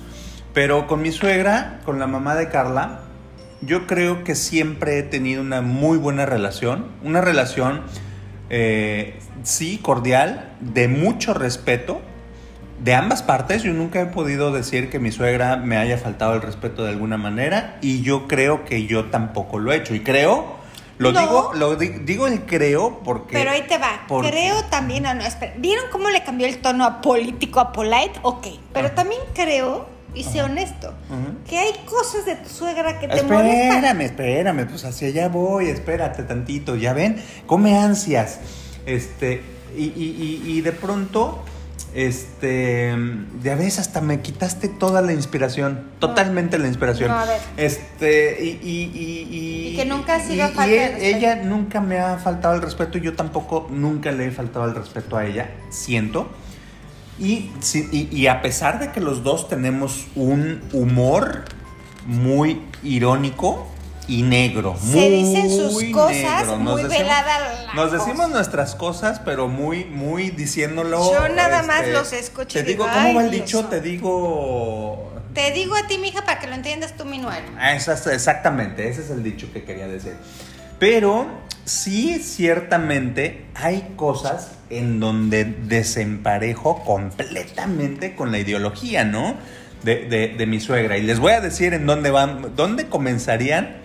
Pero 0.54 0.88
con 0.88 1.02
mi 1.02 1.12
suegra, 1.12 1.82
con 1.86 2.00
la 2.00 2.08
mamá 2.08 2.36
de 2.36 2.50
Carla, 2.50 3.02
yo 3.62 3.88
creo 3.88 4.24
que 4.24 4.36
siempre 4.36 5.00
he 5.00 5.04
tenido 5.04 5.42
una 5.42 5.62
muy 5.62 5.98
buena 5.98 6.26
relación, 6.26 6.88
una 7.04 7.22
relación, 7.22 7.82
eh, 8.50 9.20
sí, 9.44 9.80
cordial, 9.82 10.54
de 10.60 10.88
mucho 10.88 11.34
respeto, 11.34 12.02
de 12.84 12.96
ambas 12.96 13.24
partes, 13.24 13.64
yo 13.64 13.74
nunca 13.74 14.00
he 14.00 14.06
podido 14.06 14.52
decir 14.52 14.90
que 14.90 15.00
mi 15.00 15.12
suegra 15.12 15.58
me 15.58 15.78
haya 15.78 15.98
faltado 15.98 16.36
el 16.36 16.42
respeto 16.42 16.84
de 16.84 16.92
alguna 16.92 17.18
manera 17.18 17.78
y 17.82 18.02
yo 18.02 18.28
creo 18.28 18.64
que 18.64 18.86
yo 18.86 19.06
tampoco 19.06 19.60
lo 19.60 19.74
he 19.74 19.78
hecho. 19.78 19.94
Y 19.94 20.00
creo, 20.00 20.56
lo 20.98 21.12
digo, 21.12 21.52
lo 21.56 21.76
digo 21.76 22.28
el 22.28 22.46
creo 22.46 23.02
porque... 23.04 23.34
Pero 23.34 23.52
ahí 23.52 23.64
te 23.68 23.78
va, 23.78 24.06
creo 24.08 24.64
también, 24.66 25.04
no, 25.04 25.14
no, 25.14 25.26
espera, 25.26 25.54
¿vieron 25.58 25.86
cómo 25.92 26.10
le 26.10 26.24
cambió 26.24 26.48
el 26.48 26.60
tono 26.60 26.86
a 26.86 27.02
político 27.02 27.60
a 27.60 27.74
polite? 27.74 28.14
Ok, 28.22 28.48
pero 28.74 28.92
también 28.92 29.22
creo, 29.34 29.88
y 30.14 30.24
sé 30.24 30.42
honesto, 30.42 30.94
que 31.48 31.58
hay 31.58 31.74
cosas 31.86 32.26
de 32.26 32.36
tu 32.36 32.50
suegra 32.50 33.00
que 33.00 33.08
te 33.08 33.16
espérame, 33.16 33.44
molestan. 33.44 33.76
Espérame, 33.76 34.02
espérame, 34.02 34.68
pues 34.68 34.86
hacia 34.86 35.08
allá 35.08 35.28
voy, 35.30 35.70
espérate 35.70 36.24
tantito, 36.24 36.76
ya 36.76 36.94
ven, 36.94 37.22
come 37.46 37.78
ansias. 37.78 38.40
Este, 38.86 39.42
y, 39.78 39.86
y, 39.86 40.42
y 40.46 40.62
de 40.62 40.72
pronto 40.72 41.44
este, 41.94 42.96
ya 43.42 43.56
ves, 43.56 43.80
hasta 43.80 44.00
me 44.02 44.22
quitaste 44.22 44.68
toda 44.68 45.02
la 45.02 45.12
inspiración, 45.12 45.90
totalmente 46.00 46.60
la 46.60 46.68
inspiración. 46.68 47.10
a 47.10 47.26
ver. 47.26 47.42
Este, 47.58 48.44
y, 48.44 48.60
y, 48.62 49.72
y, 49.72 49.76
que 49.76 49.86
nunca 49.86 50.20
sido 50.20 50.48
falta 50.50 50.68
Ella 50.68 51.38
nunca 51.38 51.82
me 51.82 52.00
ha 52.00 52.18
faltado 52.18 52.54
el 52.56 52.62
respeto, 52.62 53.00
yo 53.00 53.16
tampoco 53.16 53.68
nunca 53.72 54.12
le 54.12 54.28
he 54.28 54.32
faltado 54.32 54.66
el 54.66 54.76
respeto 54.76 55.18
a 55.18 55.26
ella, 55.26 55.50
siento. 55.70 56.30
Y, 57.20 57.52
y, 57.92 58.28
a 58.28 58.42
pesar 58.42 58.80
de 58.80 58.92
que 58.92 59.02
los 59.02 59.24
dos 59.24 59.50
tenemos 59.50 60.08
un 60.16 60.62
humor 60.72 61.44
muy 62.06 62.62
irónico, 62.82 63.68
y 64.10 64.24
negro. 64.24 64.76
Se 64.82 65.10
dicen 65.10 65.50
sus 65.50 65.84
cosas 65.94 66.48
muy 66.58 66.84
velada. 66.84 67.72
Nos 67.76 67.92
decimos 67.92 68.30
nuestras 68.30 68.76
cosas, 68.76 69.22
pero 69.24 69.48
muy, 69.48 69.86
muy 69.86 70.32
diciéndolo. 70.32 71.14
Yo 71.14 71.30
nada 71.30 71.64
más 71.64 71.82
este, 71.82 71.94
los 71.94 72.14
escucho. 72.14 72.58
Te 72.60 72.64
digo, 72.64 72.88
¿cómo 72.92 73.14
va 73.14 73.24
el 73.24 73.32
dicho? 73.32 73.66
Te 73.66 73.80
digo. 73.80 75.14
Te 75.34 75.52
digo 75.52 75.76
a 75.76 75.86
ti, 75.86 76.00
mija, 76.00 76.26
para 76.26 76.40
que 76.40 76.48
lo 76.48 76.56
entiendas 76.56 76.98
tú, 76.98 77.06
mi 77.06 77.20
nuero. 77.20 77.46
Exactamente, 77.62 78.90
ese 78.90 79.02
es 79.02 79.12
el 79.12 79.22
dicho 79.22 79.54
que 79.54 79.64
quería 79.64 79.88
decir. 79.88 80.16
Pero 80.80 81.28
sí, 81.70 82.20
ciertamente 82.20 83.46
hay 83.56 83.94
cosas 83.96 84.52
en 84.70 85.00
donde 85.00 85.46
desemparejo 85.46 86.84
completamente 86.84 88.16
con 88.16 88.32
la 88.32 88.40
ideología, 88.40 89.04
¿no? 89.04 89.36
De, 89.84 90.08
de, 90.08 90.36
de, 90.38 90.46
mi 90.46 90.60
suegra. 90.60 90.98
Y 90.98 91.04
les 91.04 91.20
voy 91.20 91.32
a 91.32 91.42
decir 91.42 91.74
en 91.74 91.86
dónde 91.86 92.12
van, 92.12 92.54
dónde 92.56 92.88
comenzarían 92.88 93.78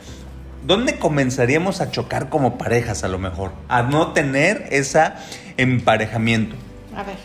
¿dónde 0.66 0.98
comenzaríamos 0.98 1.80
a 1.80 1.90
chocar 1.90 2.28
como 2.28 2.58
parejas 2.58 3.04
a 3.04 3.08
lo 3.08 3.18
mejor? 3.18 3.52
A 3.68 3.82
no 3.82 4.12
tener 4.12 4.66
ese 4.70 5.12
emparejamiento. 5.56 6.56
A 6.96 7.02
ver, 7.02 7.16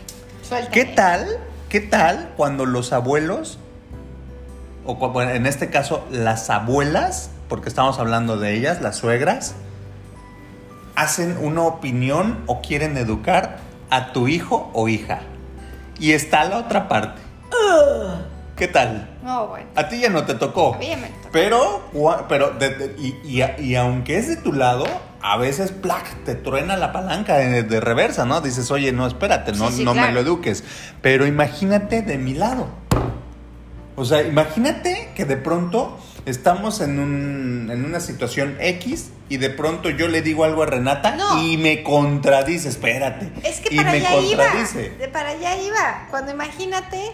suéltame. 0.42 0.72
¿Qué 0.72 0.84
tal? 0.84 1.26
¿Qué 1.68 1.80
tal 1.80 2.32
cuando 2.36 2.66
los 2.66 2.92
abuelos, 2.92 3.58
o 4.84 5.22
en 5.22 5.46
este 5.46 5.70
caso 5.70 6.06
las 6.10 6.50
abuelas, 6.50 7.30
porque 7.48 7.68
estamos 7.68 7.98
hablando 7.98 8.36
de 8.36 8.54
ellas, 8.54 8.80
las 8.80 8.96
suegras, 8.96 9.54
hacen 10.96 11.36
una 11.40 11.62
opinión 11.62 12.40
o 12.46 12.60
quieren 12.60 12.96
educar 12.96 13.58
a 13.90 14.12
tu 14.12 14.28
hijo 14.28 14.70
o 14.74 14.88
hija? 14.88 15.20
Y 15.98 16.12
está 16.12 16.44
la 16.44 16.58
otra 16.58 16.88
parte. 16.88 17.20
¿Qué 18.56 18.68
tal? 18.68 19.08
No, 19.22 19.48
bueno. 19.48 19.66
A 19.74 19.88
ti 19.88 20.00
ya 20.00 20.10
no 20.10 20.24
te 20.24 20.34
tocó. 20.34 20.74
A 20.74 20.78
mí 20.78 20.88
ya 20.88 20.96
me 20.96 21.08
tocó. 21.08 21.28
Pero, 21.32 21.82
pero 22.28 22.50
de- 22.52 22.70
de- 22.70 22.94
y, 22.98 23.16
y- 23.24 23.42
y 23.64 23.74
aunque 23.76 24.18
es 24.18 24.28
de 24.28 24.36
tu 24.36 24.52
lado, 24.52 24.84
a 25.22 25.36
veces 25.38 25.72
plac, 25.72 26.04
te 26.24 26.34
truena 26.34 26.76
la 26.76 26.92
palanca 26.92 27.36
de, 27.38 27.62
de 27.62 27.80
reversa, 27.80 28.26
¿no? 28.26 28.40
Dices, 28.42 28.70
oye, 28.70 28.92
no, 28.92 29.06
espérate, 29.06 29.52
no, 29.52 29.70
Sí, 29.70 29.78
sí, 29.78 29.84
no 29.84 29.94
me 29.94 30.12
lo 30.12 30.20
eduques. 30.20 30.62
Pero 31.00 31.26
imagínate 31.26 32.02
de 32.02 32.18
mi 32.18 32.34
lado. 32.34 32.66
O 33.96 34.04
sea, 34.04 34.22
imagínate 34.22 35.10
que 35.14 35.24
de 35.24 35.36
pronto 35.36 35.98
estamos 36.26 36.80
en, 36.80 36.98
un, 36.98 37.68
en 37.70 37.84
una 37.84 38.00
situación 38.00 38.56
X 38.60 39.10
y 39.28 39.36
de 39.38 39.50
pronto 39.50 39.90
yo 39.90 40.08
le 40.08 40.22
digo 40.22 40.44
algo 40.44 40.62
a 40.62 40.66
Renata 40.66 41.12
No. 41.16 41.42
y 41.42 41.56
me 41.56 41.82
contradice, 41.82 42.68
espérate. 42.68 43.32
Es 43.42 43.60
que 43.60 43.74
y 43.74 43.76
para 43.76 43.92
me 43.92 43.98
allá 43.98 44.10
contradice. 44.12 44.92
iba. 44.98 45.12
Para 45.12 45.28
allá 45.30 45.56
iba. 45.62 46.06
Cuando 46.10 46.32
imagínate, 46.32 47.12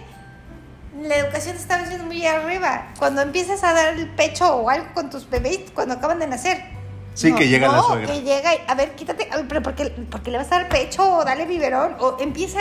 la 1.03 1.17
educación 1.17 1.55
te 1.57 1.63
está 1.63 1.89
yendo 1.89 2.05
muy 2.05 2.25
arriba. 2.27 2.89
Cuando 2.99 3.21
empiezas 3.23 3.63
a 3.65 3.73
dar 3.73 3.95
el 3.95 4.09
pecho 4.11 4.57
o 4.57 4.71
algo 4.71 4.87
con 4.95 5.11
tus 5.11 5.29
bebés 5.29 5.61
cuando 5.75 5.95
acaban 5.95 6.19
de 6.19 6.27
nacer. 6.27 6.63
Sí, 7.15 7.33
que 7.35 7.49
llega 7.49 7.69
la 7.69 7.77
no, 7.79 7.83
suegra. 7.85 8.13
que 8.13 8.23
llega 8.23 8.55
y, 8.55 8.59
a 8.67 8.75
ver, 8.75 8.95
quítate, 8.95 9.29
a 9.33 9.37
ver, 9.37 9.49
pero 9.49 9.63
¿por 9.63 9.75
qué, 9.75 9.87
por 9.87 10.23
qué 10.23 10.31
le 10.31 10.37
vas 10.39 10.53
a 10.53 10.61
dar 10.61 10.69
pecho 10.69 11.17
o 11.17 11.25
dale 11.25 11.47
biberón? 11.47 11.97
O 11.99 12.19
empieza, 12.21 12.61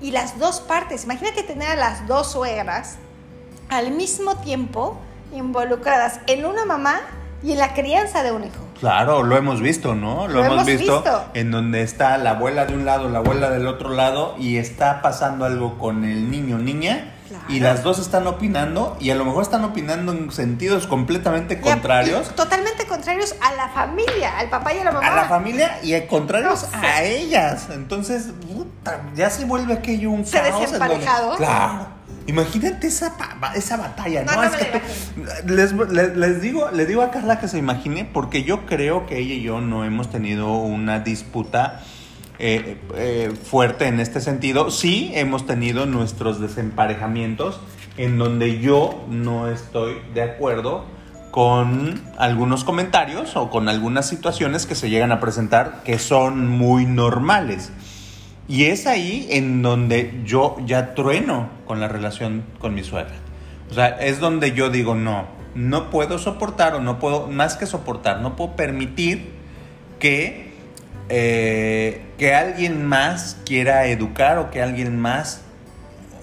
y 0.00 0.10
las 0.10 0.38
dos 0.38 0.60
partes, 0.60 1.04
imagínate 1.04 1.42
tener 1.42 1.68
a 1.68 1.76
las 1.76 2.06
dos 2.06 2.32
suegras 2.32 2.96
al 3.68 3.90
mismo 3.90 4.36
tiempo 4.38 4.98
involucradas 5.32 6.20
en 6.26 6.44
una 6.44 6.64
mamá 6.64 7.00
y 7.42 7.52
en 7.52 7.58
la 7.58 7.74
crianza 7.74 8.22
de 8.22 8.32
un 8.32 8.44
hijo. 8.44 8.64
Claro, 8.80 9.22
lo 9.24 9.36
hemos 9.36 9.60
visto, 9.60 9.94
¿no? 9.94 10.28
Lo, 10.28 10.34
Lo 10.34 10.40
hemos, 10.44 10.52
hemos 10.54 10.66
visto, 10.66 10.94
visto. 11.02 11.24
en 11.34 11.50
donde 11.50 11.82
está 11.82 12.16
la 12.18 12.30
abuela 12.30 12.64
de 12.66 12.74
un 12.74 12.84
lado, 12.84 13.08
la 13.08 13.18
abuela 13.18 13.50
del 13.50 13.66
otro 13.66 13.90
lado 13.90 14.36
y 14.38 14.56
está 14.58 15.02
pasando 15.02 15.44
algo 15.44 15.78
con 15.78 16.04
el 16.04 16.30
niño 16.30 16.58
niña 16.58 17.14
Claro. 17.28 17.44
y 17.50 17.60
las 17.60 17.82
dos 17.82 17.98
están 17.98 18.26
opinando 18.26 18.96
y 19.00 19.10
a 19.10 19.14
lo 19.14 19.24
mejor 19.26 19.42
están 19.42 19.62
opinando 19.62 20.12
en 20.12 20.30
sentidos 20.32 20.86
completamente 20.86 21.60
contrarios 21.60 22.28
y 22.30 22.34
totalmente 22.34 22.86
contrarios 22.86 23.34
a 23.42 23.52
la 23.52 23.68
familia, 23.68 24.38
al 24.38 24.48
papá 24.48 24.72
y 24.72 24.78
a 24.78 24.84
la 24.84 24.92
mamá. 24.92 25.06
a 25.08 25.14
la 25.16 25.24
familia 25.24 25.78
y 25.82 26.00
contrarios 26.06 26.62
No 26.72 26.80
sé. 26.80 26.86
a 26.86 27.02
ellas. 27.02 27.68
Entonces, 27.70 28.30
puta, 28.46 29.02
ya 29.14 29.28
se 29.28 29.44
vuelve 29.44 29.74
aquello 29.74 30.10
un 30.10 30.24
Se 30.24 30.38
caos. 30.40 30.46
en 30.46 30.52
donde- 30.52 30.66
desemparejado. 30.66 31.36
Claro. 31.36 31.86
Imagínate 32.28 32.86
esa, 32.86 33.14
esa 33.56 33.76
batalla, 33.76 34.22
¿no? 34.24 34.32
No, 34.32 34.42
no 34.42 34.44
Es 34.44 34.52
me 34.52 34.58
que 34.58 34.72
la 34.72 34.80
tú- 35.40 35.48
les, 35.54 35.72
les- 35.90 36.16
les 36.16 36.40
digo, 36.40 36.70
le 36.70 36.86
digo 36.86 37.02
a 37.02 37.10
Carla 37.10 37.40
que 37.40 37.48
se 37.48 37.58
imagine 37.58 38.04
porque 38.04 38.44
yo 38.44 38.66
creo 38.66 39.06
que 39.06 39.18
ella 39.18 39.34
y 39.34 39.42
yo 39.42 39.60
no 39.60 39.84
hemos 39.84 40.10
tenido 40.10 40.52
una 40.52 41.00
disputa 41.00 41.80
eh, 42.38 42.78
eh, 42.94 43.32
fuerte 43.50 43.86
en 43.88 43.98
este 43.98 44.20
sentido. 44.20 44.70
Sí, 44.70 45.10
hemos 45.14 45.46
tenido 45.46 45.86
nuestros 45.86 46.40
desemparejamientos 46.40 47.60
en 47.96 48.16
donde 48.18 48.60
yo 48.60 49.04
no 49.08 49.48
estoy 49.48 49.96
de 50.14 50.22
acuerdo 50.22 50.84
con 51.32 52.00
algunos 52.16 52.62
comentarios 52.64 53.36
o 53.36 53.50
con 53.50 53.68
algunas 53.68 54.08
situaciones 54.08 54.66
que 54.66 54.74
se 54.74 54.88
llegan 54.90 55.12
a 55.12 55.20
presentar 55.20 55.82
que 55.84 55.98
son 55.98 56.46
muy 56.48 56.86
normales. 56.86 57.70
Y 58.48 58.64
es 58.64 58.86
ahí 58.86 59.28
en 59.30 59.60
donde 59.60 60.22
yo 60.24 60.56
ya 60.64 60.94
trueno 60.94 61.50
con 61.66 61.80
la 61.80 61.88
relación 61.88 62.44
con 62.58 62.74
mi 62.74 62.82
suegra. 62.82 63.14
O 63.70 63.74
sea, 63.74 63.88
es 63.88 64.20
donde 64.20 64.52
yo 64.52 64.70
digo, 64.70 64.94
no, 64.94 65.26
no 65.54 65.90
puedo 65.90 66.18
soportar 66.18 66.74
o 66.74 66.80
no 66.80 66.98
puedo, 66.98 67.26
más 67.26 67.56
que 67.56 67.66
soportar, 67.66 68.20
no 68.20 68.36
puedo 68.36 68.56
permitir 68.56 69.32
que, 69.98 70.52
eh, 71.10 72.06
que 72.16 72.34
alguien 72.34 72.86
más 72.86 73.36
quiera 73.44 73.86
educar 73.86 74.38
o 74.38 74.50
que 74.50 74.62
alguien 74.62 74.98
más 74.98 75.42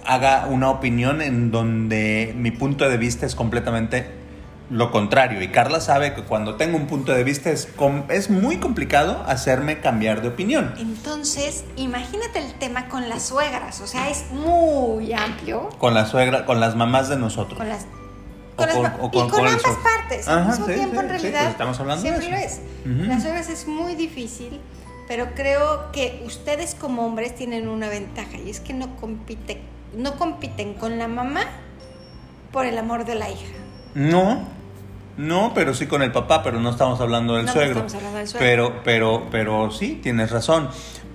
haga 0.04 0.48
una 0.48 0.70
opinión 0.70 1.22
en 1.22 1.52
donde 1.52 2.34
mi 2.36 2.52
punto 2.52 2.90
de 2.90 2.98
vista 2.98 3.28
es 3.28 3.36
completamente 3.36 4.25
lo 4.70 4.92
contrario. 4.92 5.42
Y 5.42 5.50
Carla 5.50 5.80
sabe 5.80 6.14
que 6.14 6.24
cuando 6.24 6.56
tengo 6.56 6.78
un 6.78 6.88
punto 6.88 7.12
de 7.14 7.24
vista 7.24 7.50
es, 7.52 7.68
es 8.10 8.30
muy 8.30 8.58
complicado 8.58 9.24
hacerme 9.28 9.80
cambiar 9.80 10.22
de 10.22 10.30
opinión. 10.30 10.74
Entonces, 10.78 11.64
imagínate 11.76 12.40
el 12.40 12.54
tema 12.56 12.88
con 12.88 13.08
las 13.10 13.24
suegras, 13.28 13.82
o 13.82 13.88
sea, 13.88 14.10
es 14.10 14.32
muy 14.32 15.14
amplio. 15.14 15.70
Con 15.78 15.94
la 15.94 16.06
suegra, 16.06 16.46
con 16.46 16.60
las 16.60 16.76
mamás 16.76 17.10
de 17.10 17.18
nosotros. 17.18 17.58
Con 17.58 17.70
las, 17.70 17.86
con 18.56 18.68
las 18.68 18.94
o 19.00 19.08
y 19.14 19.30
con- 19.30 19.48
ambas 19.48 19.62
partes. 19.84 20.28
Al 20.28 20.40
Ajá, 20.40 20.50
mismo 20.52 20.66
sí, 20.68 20.74
tiempo, 20.74 20.92
sí, 20.94 21.00
en 21.00 21.06
sí, 21.06 21.10
realidad, 21.12 21.40
pues 21.42 21.52
estamos 21.52 21.80
hablando 21.80 22.04
de 22.04 22.10
siempre 22.10 22.30
lo 22.32 22.38
es. 22.38 23.08
Las 23.08 23.22
suegras 23.24 23.50
es 23.50 23.68
muy 23.68 23.96
difícil, 23.96 24.60
pero 25.08 25.28
creo 25.36 25.92
que 25.92 26.24
ustedes 26.26 26.74
como 26.74 27.06
hombres 27.06 27.36
tienen 27.36 27.68
una 27.68 27.88
ventaja 27.90 28.38
y 28.38 28.50
es 28.50 28.60
que 28.60 28.74
no 28.74 28.96
compiten, 28.96 29.60
no 29.96 30.16
compiten 30.18 30.74
con 30.74 30.98
la 30.98 31.08
mamá 31.08 31.42
por 32.52 32.66
el 32.66 32.78
amor 32.78 33.06
de 33.06 33.16
la 33.16 33.30
hija. 33.30 33.46
No, 33.96 34.48
no, 35.18 35.54
pero 35.56 35.74
sí 35.74 35.88
con 35.88 36.02
el 36.04 36.12
papá, 36.12 36.44
pero 36.44 36.60
no 36.60 36.70
estamos 36.70 37.00
hablando 37.02 37.36
del 37.36 37.46
No, 37.46 37.52
no 37.52 37.54
suegro. 37.54 37.72
estamos 37.86 37.96
hablando 37.96 38.18
del 38.20 38.28
suegro. 38.28 38.46
Pero, 38.48 38.82
pero, 38.84 39.28
pero 39.32 39.72
sí, 39.72 40.00
tienes 40.04 40.30
razón. 40.32 40.70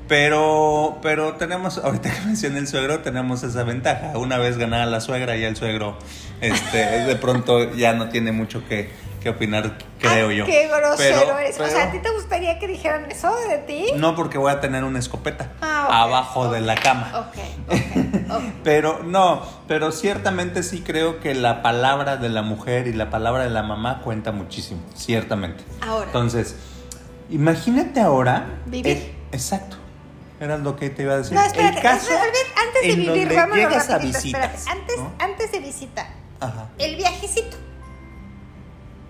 Pero, 0.09 0.99
pero 1.03 1.35
tenemos, 1.35 1.79
ahorita 1.79 2.11
que 2.12 2.21
mencioné 2.27 2.59
el 2.59 2.66
suegro, 2.66 2.99
tenemos 3.01 3.43
esa 3.45 3.62
ventaja. 3.62 4.19
Una 4.19 4.38
vez 4.38 4.59
ganada 4.59 4.87
la 4.87 5.01
suegra, 5.01 5.37
ya 5.37 5.47
el 5.47 5.55
suegro, 5.57 5.97
este, 6.40 6.79
de 7.07 7.16
pronto 7.16 7.73
ya 7.75 7.93
no 7.93 8.09
tiene 8.09 8.33
mucho 8.33 8.66
que, 8.66 8.90
que 9.23 9.29
opinar, 9.31 9.77
creo 10.01 10.31
Ay, 10.31 10.37
yo. 10.38 10.47
Qué 10.47 10.66
grosero 10.69 11.21
Pero- 11.21 11.38
eres. 11.38 11.55
o 11.57 11.59
pero- 11.59 11.71
sea, 11.71 11.85
¿a 11.85 11.90
ti 11.93 11.99
te 12.01 12.11
gustaría 12.11 12.59
que 12.59 12.66
dijeran 12.66 13.09
eso 13.11 13.33
de 13.49 13.59
ti? 13.59 13.85
No, 13.97 14.16
porque 14.16 14.37
voy 14.38 14.51
a 14.51 14.61
tener 14.61 14.83
una 14.83 14.99
escopeta 14.99 15.53
Ah, 15.61 16.03
abajo 16.05 16.51
de 16.51 16.61
la 16.62 16.75
cama. 16.75 17.12
Ok, 17.14 17.38
ok. 17.69 18.10
Pero 18.64 19.03
no, 19.03 19.43
pero 19.69 19.93
ciertamente 19.93 20.62
sí 20.62 20.83
creo 20.83 21.21
que 21.21 21.35
la 21.35 21.62
palabra 21.62 22.16
de 22.16 22.29
la 22.29 22.43
mujer 22.43 22.87
y 22.87 22.93
la 22.93 23.11
palabra 23.11 23.45
de 23.45 23.51
la 23.51 23.62
mamá 23.62 24.01
cuenta 24.03 24.33
muchísimo, 24.33 24.81
ciertamente. 24.95 25.64
Ahora. 25.81 26.07
Entonces, 26.07 26.57
imagínate 27.31 28.01
ahora. 28.01 28.47
Vivir. 28.66 28.87
eh, 28.97 29.14
exacto. 29.33 29.77
Era 30.40 30.57
lo 30.57 30.77
que 30.77 30.88
te 30.90 31.03
iba 31.03 31.14
a 31.14 31.16
decir. 31.19 31.35
No, 31.35 31.43
espérate, 31.45 31.77
El 31.77 31.83
caso 31.83 32.11
espérate, 32.11 32.38
antes 32.66 32.83
de 32.83 32.97
vivir, 32.97 33.29
vámonos 33.35 33.57
llegas 33.57 33.90
a 33.90 33.93
rapidito, 33.95 34.19
visitas. 34.19 34.55
espérate. 34.55 34.81
Antes, 34.81 34.97
¿no? 34.99 35.12
antes 35.19 35.53
de 35.53 35.59
visita, 35.61 36.09
Ajá. 36.40 36.69
el 36.79 36.97
viajecito. 36.97 37.57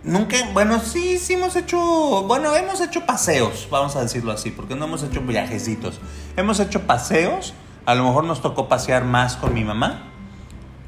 Nunca, 0.02 0.37
bueno, 0.54 0.80
sí, 0.80 1.18
sí 1.18 1.35
hemos 1.35 1.54
hecho, 1.56 1.78
bueno, 2.26 2.56
hemos 2.56 2.80
hecho 2.80 3.04
paseos, 3.04 3.68
vamos 3.70 3.94
a 3.96 4.00
decirlo 4.02 4.33
así, 4.33 4.50
porque 4.50 4.74
no 4.74 4.87
hemos 4.87 5.02
hecho 5.02 5.20
viajecitos. 5.20 6.00
Hemos 6.38 6.59
hecho 6.59 6.80
paseos, 6.87 7.52
a 7.90 7.94
lo 7.96 8.05
mejor 8.05 8.24
nos 8.24 8.40
tocó 8.42 8.68
pasear 8.68 9.05
más 9.05 9.37
con 9.37 9.53
mi 9.55 9.64
mamá, 9.64 10.03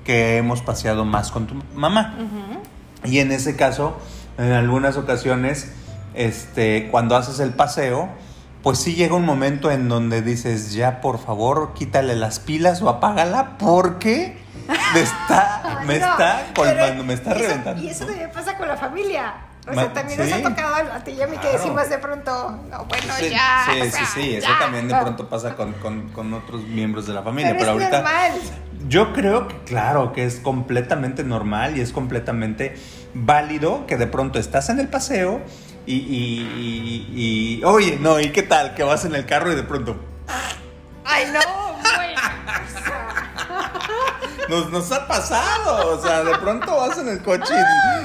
que 0.04 0.36
hemos 0.36 0.62
paseado 0.62 1.04
más 1.04 1.30
con 1.30 1.46
tu 1.46 1.54
mamá. 1.74 2.14
Y 3.04 3.18
en 3.18 3.32
ese 3.32 3.56
caso, 3.56 3.96
en 4.38 4.52
algunas 4.52 4.96
ocasiones, 4.96 5.72
este, 6.14 6.88
cuando 6.90 7.16
haces 7.16 7.40
el 7.40 7.50
paseo, 7.54 8.08
pues 8.62 8.78
sí 8.78 8.94
llega 8.94 9.16
un 9.16 9.24
momento 9.26 9.70
en 9.72 9.88
donde 9.88 10.22
dices, 10.22 10.72
ya 10.72 11.00
por 11.00 11.18
favor, 11.18 11.72
quítale 11.74 12.14
las 12.14 12.38
pilas 12.38 12.80
o 12.82 12.88
apágala, 12.88 13.58
porque 13.58 14.38
me 14.94 15.00
está, 15.00 15.78
Ay, 15.80 15.86
me 15.86 15.98
no, 15.98 16.06
está 16.06 16.46
colmando, 16.54 17.02
me 17.04 17.14
está 17.14 17.30
eso- 17.32 17.40
reventando. 17.40 17.82
Y 17.82 17.88
eso 17.88 18.06
también 18.06 18.30
pasa 18.32 18.56
con 18.56 18.68
la 18.68 18.76
familia. 18.76 19.34
O 19.68 19.74
sea, 19.74 19.92
también 19.92 20.18
nos 20.18 20.32
ha 20.32 20.42
tocado 20.42 20.74
a 20.92 21.04
ti 21.04 21.12
y 21.12 21.22
a 21.22 21.26
mí 21.28 21.36
que 21.38 21.48
decimos 21.48 21.88
de 21.88 21.98
pronto, 21.98 22.50
no, 22.68 22.84
bueno, 22.86 23.12
Sí, 23.16 23.30
ya. 23.30 23.64
sí, 23.70 23.80
o 23.80 23.84
sí, 23.84 23.90
sea, 23.92 24.06
sí, 24.06 24.34
eso 24.34 24.48
ya, 24.48 24.58
también 24.58 24.88
de 24.88 24.94
pronto 24.96 25.28
pasa 25.28 25.54
con, 25.54 25.72
con- 25.74 26.08
con 26.08 26.34
otros 26.34 26.62
miembros 26.64 27.06
de 27.06 27.12
la 27.14 27.22
familia, 27.22 27.52
Pero, 27.56 27.60
pero, 27.76 27.78
es 27.78 27.84
ahorita 27.92 27.96
normal. 28.02 28.32
yo 28.88 29.12
creo 29.12 29.46
que 29.46 29.56
claro, 29.64 30.12
que 30.12 30.24
es 30.24 30.40
completamente 30.40 31.22
normal 31.22 31.76
y 31.78 31.80
es 31.80 31.92
completamente 31.92 32.74
válido 33.14 33.86
que 33.86 33.96
de 33.96 34.08
pronto 34.08 34.40
estás 34.40 34.68
en 34.68 34.80
el 34.80 34.88
paseo 34.88 35.40
y, 35.86 35.94
y- 35.94 37.06
y- 37.14 37.58
y- 37.60 37.64
oye, 37.64 37.98
no, 38.00 38.18
¿y 38.18 38.30
qué 38.30 38.42
tal? 38.42 38.74
Que 38.74 38.82
vas 38.82 39.04
en 39.04 39.14
el 39.14 39.26
carro 39.26 39.52
y 39.52 39.54
de 39.54 39.62
pronto 39.62 39.96
Ay, 41.04 41.26
no, 41.32 41.40
nos, 44.52 44.70
nos 44.70 44.92
ha 44.92 45.06
pasado, 45.06 45.96
o 45.98 46.02
sea, 46.02 46.22
de 46.24 46.34
pronto 46.38 46.76
vas 46.76 46.98
en 46.98 47.08
el 47.08 47.22
coche 47.22 47.54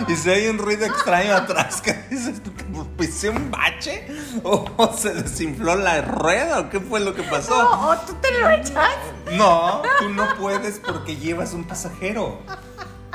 y, 0.08 0.12
y 0.12 0.16
se 0.16 0.32
oye 0.32 0.50
un 0.50 0.58
ruido 0.58 0.86
extraño 0.86 1.36
atrás 1.36 1.82
que 1.82 1.94
dices, 2.10 2.42
¿tú 2.44 2.54
qué, 2.56 2.64
¿pisé 2.98 3.30
un 3.30 3.52
bache? 3.52 4.08
¿O 4.44 4.66
se 4.98 5.14
desinfló 5.14 5.76
la 5.76 6.02
rueda? 6.02 6.60
¿O 6.60 6.70
qué 6.70 6.80
fue 6.80 7.00
lo 7.00 7.14
que 7.14 7.24
pasó? 7.24 7.56
no, 7.58 7.90
o 7.90 7.98
tú 7.98 8.14
te 8.22 8.32
lo 8.40 8.50
echas. 8.50 8.90
No, 9.34 9.82
tú 10.00 10.10
no 10.10 10.26
puedes 10.40 10.80
porque 10.80 11.16
llevas 11.18 11.54
un 11.54 11.66
pasajero. 11.66 12.40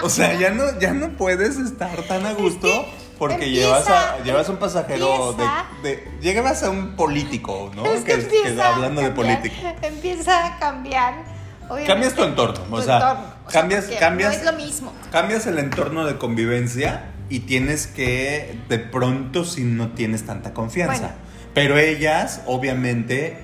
O 0.03 0.09
sea, 0.09 0.35
ya 0.35 0.51
no, 0.51 0.79
ya 0.81 0.93
no 0.93 1.11
puedes 1.17 1.57
estar 1.59 1.97
tan 2.03 2.27
a 2.27 2.33
gusto 2.33 2.69
porque 3.19 3.45
empieza- 3.45 3.61
llevas, 3.69 3.89
a, 3.89 4.19
llevas 4.25 4.49
un 4.49 4.57
pasajero 4.57 5.31
empieza- 5.31 5.67
de, 5.83 5.89
de- 5.91 6.13
Llevas 6.21 6.63
a 6.65 6.71
un 6.71 6.97
político, 6.97 7.71
¿no? 7.75 7.85
Es 7.87 8.01
que, 8.01 8.15
Que- 8.17 8.21
empieza 8.23 8.75
hablando 8.75 9.01
de 9.01 9.11
política. 9.11 9.75
Empieza 9.83 10.47
a 10.47 10.59
cambiar. 10.59 11.15
Obviamente, 11.73 11.93
Cambias 11.93 12.15
tu 12.15 12.23
entorno, 12.25 12.61
o 12.71 12.83
sea, 12.83 12.97
entorno, 12.97 13.25
o 13.47 13.51
sea, 13.51 13.61
cambias- 13.63 13.87
cambias- 13.99 14.33
No 14.33 14.39
es 14.39 14.45
lo 14.45 14.53
mismo. 14.55 14.93
Cambias 15.11 15.47
el 15.47 15.59
entorno 15.59 16.05
de 16.07 16.17
convivencia 16.19 17.05
y 17.29 17.41
tienes 17.41 17.87
que, 17.87 18.59
de 18.69 18.79
pronto, 18.79 19.45
si 19.45 19.65
no 19.65 19.89
tienes 19.93 20.25
tanta 20.27 20.53
confianza. 20.55 20.99
Bueno. 21.01 21.15
Pero 21.55 21.77
ellas, 21.79 22.41
obviamente, 22.47 23.39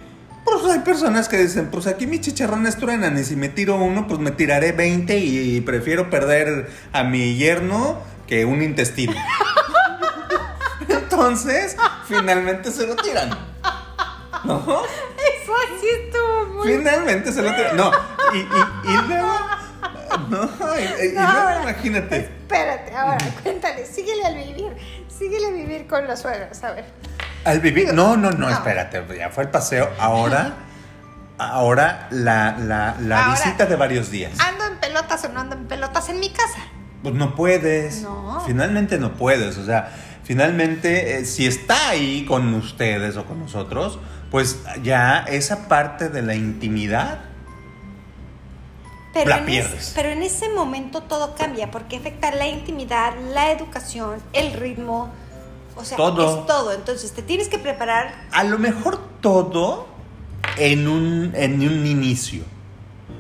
pues 0.45 0.61
pues 0.63 0.73
hay 0.73 0.81
personas 0.81 1.29
que 1.29 1.37
dicen, 1.37 1.69
pues 1.71 1.87
aquí 1.87 2.07
mis 2.07 2.23
chicharrones 2.23 2.77
truenan 2.79 3.19
y 3.19 3.25
si 3.25 3.37
me 3.37 3.49
tiro 3.51 3.77
uno, 3.77 4.07
pues 4.07 4.19
me 4.19 4.31
tiraré 4.31 4.73
20 4.73 5.19
y 5.19 5.61
prefiero 5.61 6.09
perder 6.09 6.71
a 6.93 7.05
mi 7.05 7.37
yerno 7.37 7.99
que 8.27 8.45
un 8.47 8.63
intestino. 8.63 9.13
Entonces, 10.89 11.77
finalmente 12.07 12.71
se 12.71 12.87
lo 12.87 12.97
tiran. 12.97 13.31
¿No? 14.45 14.59
Eso 14.61 15.53
sí 15.81 15.87
estuvo 16.05 16.47
muy... 16.65 16.77
Finalmente 16.77 17.33
se 17.33 17.43
lo 17.43 17.55
tiran. 17.55 17.77
No, 17.77 17.91
y, 18.35 18.39
y, 18.39 18.93
y 18.93 19.03
luego... 19.09 19.33
No, 20.31 20.39
y, 20.77 21.07
y 21.07 21.13
No, 21.15 21.23
luego 21.23 21.39
ahora, 21.39 21.63
imagínate. 21.63 22.17
Espérate, 22.19 22.95
ahora, 22.97 23.19
cuéntale, 23.43 23.87
síguele 23.87 24.25
al 24.25 24.35
vivir, 24.37 24.73
síguele 25.09 25.47
a 25.47 25.51
vivir 25.51 25.87
con 25.87 26.07
los 26.07 26.19
suegros, 26.21 26.63
a 26.65 26.73
ver. 26.73 26.85
Al 27.45 27.61
vivir. 27.61 27.93
No, 27.95 28.17
no, 28.17 28.31
no, 28.31 28.39
No. 28.49 28.51
espérate, 28.51 29.05
ya 29.19 29.29
fue 29.31 29.45
el 29.45 29.51
paseo. 29.51 29.91
Ahora, 29.99 30.55
ahora 31.39 32.09
la, 32.11 32.57
la, 32.59 32.97
la 33.01 33.25
Ahora- 33.27 33.35
visita 33.39 33.67
de 33.67 33.77
varios 33.77 34.11
días. 34.11 34.33
¿Ando 34.41 34.65
en 34.67 34.77
pelotas 34.79 35.25
o 35.25 35.29
no 35.29 35.41
ando 35.41 35.57
en 35.57 35.67
pelotas 35.67 36.09
en 36.09 36.21
mi 36.21 36.31
casa? 36.31 36.59
Pues 37.03 37.15
no 37.15 37.35
puedes. 37.35 38.03
No. 38.03 38.43
Finalmente 38.47 38.99
no 38.99 39.13
puedes. 39.13 39.57
O 39.59 39.65
sea, 39.65 39.91
finalmente, 40.25 41.19
eh, 41.19 41.25
si 41.27 41.47
está 41.47 41.91
ahí 41.91 42.25
con 42.27 42.53
ustedes 42.55 43.17
o 43.17 43.25
con 43.25 43.39
nosotros, 43.41 43.99
pues 44.31 44.59
ya 44.83 45.25
esa 45.29 45.69
parte 45.69 46.09
de 46.09 46.23
la 46.23 46.35
intimidad. 46.35 47.21
Pero, 49.25 49.31
La 49.31 49.39
en 49.39 49.47
pierdes. 49.47 49.83
ese, 49.89 49.93
pero 49.95 50.09
en 50.11 50.23
ese 50.23 50.49
momento 50.51 51.03
todo 51.03 51.35
cambia 51.35 51.71
porque 51.71 51.97
afecta 51.97 52.31
la 52.33 52.47
intimidad, 52.47 53.13
la 53.33 53.51
educación, 53.53 54.21
el 54.33 54.53
ritmo, 54.55 55.11
o 55.77 55.85
sea, 55.85 55.97
Todo. 55.97 56.41
es 56.41 56.47
todo. 56.47 56.73
Entonces 56.73 57.13
te 57.13 57.23
tienes 57.23 57.49
que 57.49 57.59
preparar. 57.59 58.15
A 58.33 58.45
lo 58.45 58.59
mejor 58.59 58.99
todo 59.21 59.87
en 60.57 60.89
un, 60.89 61.33
en 61.35 61.61
un 61.61 61.87
inicio. 61.87 62.43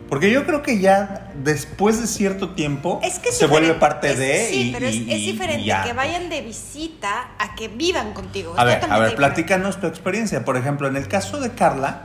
Porque 0.08 0.30
yo 0.30 0.46
creo 0.46 0.62
que 0.62 0.78
ya 0.80 1.32
después 1.44 2.00
de 2.00 2.06
cierto 2.06 2.50
tiempo 2.54 2.98
Es 3.02 3.18
que 3.18 3.28
es 3.28 3.36
se 3.36 3.46
vuelve 3.46 3.74
parte 3.74 4.12
es- 4.12 4.18
de. 4.18 4.46
Sí, 4.50 4.68
y- 4.68 4.72
pero 4.72 4.86
es, 4.86 4.94
y- 4.94 5.12
es 5.12 5.18
diferente 5.20 5.62
y 5.70 5.82
que 5.86 5.92
vayan 5.92 6.30
de 6.30 6.40
visita 6.40 7.28
a 7.38 7.54
que 7.54 7.68
vivan 7.68 8.14
contigo. 8.14 8.54
es 8.54 8.58
A 8.58 8.64
ver, 8.64 8.76
a 8.76 8.78
ver, 8.80 8.88
diferente. 9.10 9.16
platícanos 9.16 9.80
tu 9.80 9.86
experiencia. 9.86 10.44
Por 10.46 10.56
ejemplo, 10.56 10.88
en 10.88 10.96
el 10.96 11.08
caso 11.08 11.38
de 11.40 11.50
Carla, 11.52 12.04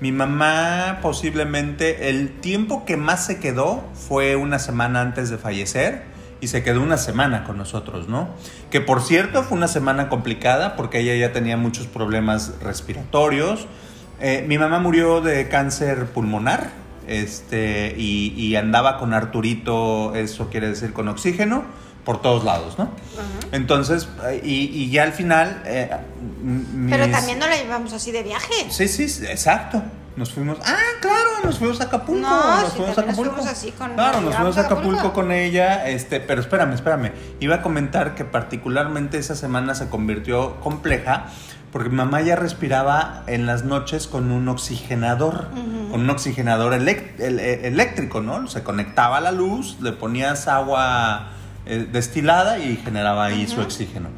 mi 0.00 0.12
mamá 0.12 0.98
posiblemente 1.02 2.08
el 2.08 2.40
tiempo 2.40 2.84
que 2.84 2.96
más 2.96 3.26
se 3.26 3.40
quedó 3.40 3.84
fue 3.94 4.36
una 4.36 4.58
semana 4.58 5.00
antes 5.00 5.30
de 5.30 5.38
fallecer 5.38 6.02
y 6.40 6.48
se 6.48 6.62
quedó 6.62 6.82
una 6.82 6.98
semana 6.98 7.44
con 7.44 7.58
nosotros, 7.58 8.08
¿no? 8.08 8.28
Que 8.70 8.80
por 8.80 9.02
cierto 9.02 9.42
fue 9.42 9.56
una 9.56 9.66
semana 9.66 10.08
complicada 10.08 10.76
porque 10.76 11.00
ella 11.00 11.16
ya 11.16 11.32
tenía 11.32 11.56
muchos 11.56 11.86
problemas 11.86 12.54
respiratorios. 12.62 13.66
Eh, 14.20 14.44
mi 14.46 14.56
mamá 14.56 14.78
murió 14.78 15.20
de 15.20 15.48
cáncer 15.48 16.06
pulmonar 16.06 16.70
este, 17.08 17.94
y, 17.96 18.34
y 18.36 18.54
andaba 18.54 18.98
con 18.98 19.14
Arturito, 19.14 20.14
eso 20.14 20.48
quiere 20.48 20.68
decir 20.68 20.92
con 20.92 21.08
oxígeno, 21.08 21.64
por 22.08 22.22
todos 22.22 22.42
lados, 22.42 22.78
¿no? 22.78 22.88
Entonces, 23.52 24.08
y, 24.42 24.64
y 24.64 24.88
ya 24.90 25.02
al 25.02 25.12
final... 25.12 25.60
eh, 25.66 25.90
m- 26.42 26.88
Pero 26.88 27.06
también 27.10 27.38
no 27.38 27.46
la 27.46 27.54
llevamos 27.54 27.92
así 27.92 28.12
de 28.12 28.22
viaje. 28.22 28.54
Sí, 28.70 28.88
sí, 28.88 29.10
sí, 29.10 29.26
exacto. 29.26 29.82
Nos 30.16 30.32
fuimos... 30.32 30.56
Ah, 30.64 30.74
claro, 31.02 31.28
nos 31.44 31.58
fuimos 31.58 31.78
a 31.82 31.84
Acapulco. 31.84 32.22
No, 32.26 32.60
nos 32.62 32.70
sí, 32.72 32.76
fuimos 32.78 32.96
a 32.96 33.02
nos 33.02 33.08
Acapulco. 33.10 33.34
fuimos 33.34 33.52
así 33.52 33.72
con- 33.72 33.92
Claro, 33.92 34.22
nos 34.22 34.34
fuimos 34.34 34.56
a 34.56 34.60
Acapulco. 34.62 34.90
Acapulco 35.00 35.12
con 35.12 35.32
ella. 35.32 35.86
Este, 35.86 36.18
pero 36.20 36.40
espérame, 36.40 36.72
espérame. 36.72 37.12
Iba 37.40 37.56
a 37.56 37.62
comentar 37.62 38.14
que 38.14 38.24
particularmente 38.24 39.18
esa 39.18 39.36
semana 39.36 39.74
se 39.74 39.90
convirtió 39.90 40.60
compleja 40.60 41.26
porque 41.72 41.90
mi 41.90 41.96
mamá 41.96 42.22
ya 42.22 42.36
respiraba 42.36 43.22
en 43.26 43.44
las 43.44 43.64
noches 43.64 44.06
con 44.06 44.32
un 44.32 44.48
oxigenador, 44.48 45.48
con 45.90 46.00
un 46.00 46.08
oxigenador 46.08 46.72
el- 46.72 46.88
eléctrico, 47.38 48.22
¿no? 48.22 48.48
Se 48.48 48.62
conectaba 48.62 49.18
a 49.18 49.20
la 49.20 49.30
luz, 49.32 49.76
le 49.82 49.92
ponías 49.92 50.48
agua 50.48 51.32
eh, 51.68 51.86
destilada 51.92 52.58
y 52.58 52.76
generaba 52.76 53.26
ahí 53.26 53.46
su 53.46 53.60
oxígeno. 53.60 54.08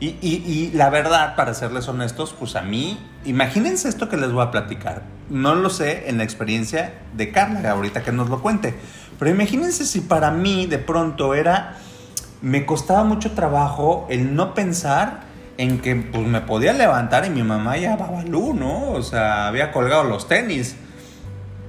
Y, 0.00 0.16
y- 0.20 0.42
y 0.46 0.70
la 0.76 0.90
verdad, 0.90 1.36
para 1.36 1.54
serles 1.54 1.86
honestos, 1.88 2.34
pues 2.38 2.56
a 2.56 2.62
mí, 2.62 2.98
imagínense 3.24 3.88
esto 3.88 4.08
que 4.08 4.16
les 4.16 4.32
voy 4.32 4.42
a 4.44 4.50
platicar. 4.50 5.02
No 5.30 5.54
lo 5.54 5.70
sé 5.70 6.08
en 6.08 6.18
la 6.18 6.24
experiencia 6.24 6.92
de 7.16 7.30
Carla, 7.30 7.70
ahorita 7.70 8.02
que 8.02 8.12
nos 8.12 8.28
lo 8.28 8.42
cuente. 8.42 8.74
Pero 9.18 9.30
imagínense 9.30 9.86
si 9.86 10.00
para 10.00 10.30
mí 10.30 10.66
de 10.66 10.78
pronto 10.78 11.34
era, 11.34 11.76
me 12.42 12.66
costaba 12.66 13.04
mucho 13.04 13.30
trabajo 13.32 14.06
el 14.10 14.34
no 14.34 14.52
pensar 14.52 15.20
en 15.56 15.78
que 15.78 15.94
pues 15.94 16.26
me 16.26 16.40
podía 16.40 16.72
levantar 16.72 17.24
y 17.24 17.30
mi 17.30 17.44
mamá 17.44 17.76
ya 17.78 17.96
babalú, 17.96 18.52
¿no? 18.54 18.90
O 18.90 19.02
sea, 19.02 19.46
había 19.46 19.70
colgado 19.70 20.02
los 20.04 20.26
tenis. 20.26 20.74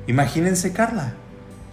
Imagínense 0.08 0.74
Carla. 0.74 1.14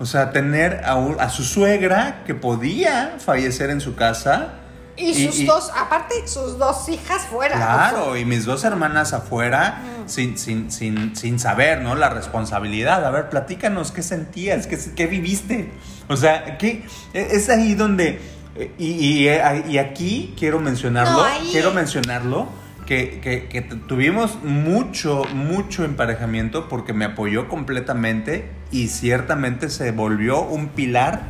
O 0.03 0.07
sea, 0.07 0.33
tener 0.33 0.83
a, 0.85 0.97
un- 0.97 1.21
a 1.21 1.31
su 1.31 1.45
suegra 1.45 2.25
que 2.27 2.35
podía 2.35 3.15
fallecer 3.25 3.71
en 3.71 3.81
su 3.81 3.95
casa. 3.95 4.55
Y 4.97 5.15
sus 5.27 5.39
y- 5.41 5.47
dos, 5.47 5.71
aparte, 5.75 6.27
sus 6.27 6.59
dos 6.59 6.89
hijas 6.89 7.23
fuera. 7.23 7.55
Claro, 7.57 8.17
y 8.17 8.25
mis 8.25 8.45
dos 8.45 8.65
hermanas 8.65 9.13
afuera 9.13 9.81
Mm. 10.05 10.09
sin, 10.09 10.37
sin, 10.37 10.71
sin, 10.73 11.15
sin 11.15 11.39
saber, 11.39 11.81
¿no? 11.83 11.95
La 11.95 12.09
responsabilidad. 12.11 13.05
A 13.07 13.11
ver, 13.11 13.31
platícanos, 13.31 13.93
¿qué 13.93 14.03
sentías? 14.03 14.67
¿Qué, 14.67 14.77
qué 14.97 15.07
viviste? 15.07 15.71
O 16.09 16.17
sea, 16.17 16.59
¿qué? 16.59 16.85
es 17.15 17.49
ahí 17.49 17.75
donde... 17.75 18.21
eh, 18.57 18.75
Y, 18.79 18.89
y, 19.23 19.29
eh, 19.29 19.65
y 19.69 19.79
aquí 19.79 20.35
quiero 20.39 20.59
mencionarlo, 20.59 21.19
No, 21.19 21.25
ahí- 21.25 21.49
quiero 21.53 21.71
mencionarlo, 21.73 22.49
que, 22.87 23.21
que- 23.21 23.49
que 23.49 23.63
t- 23.63 23.77
tuvimos 23.77 24.43
mucho, 24.43 25.25
mucho 25.35 25.85
emparejamiento 25.85 26.69
porque 26.69 26.93
me 26.93 27.05
apoyó 27.05 27.49
completamente 27.49 28.51
y 28.71 28.89
ciertamente 28.89 29.71
se 29.71 29.91
volvió 29.93 30.43
un 30.43 30.69
pilar 30.69 31.23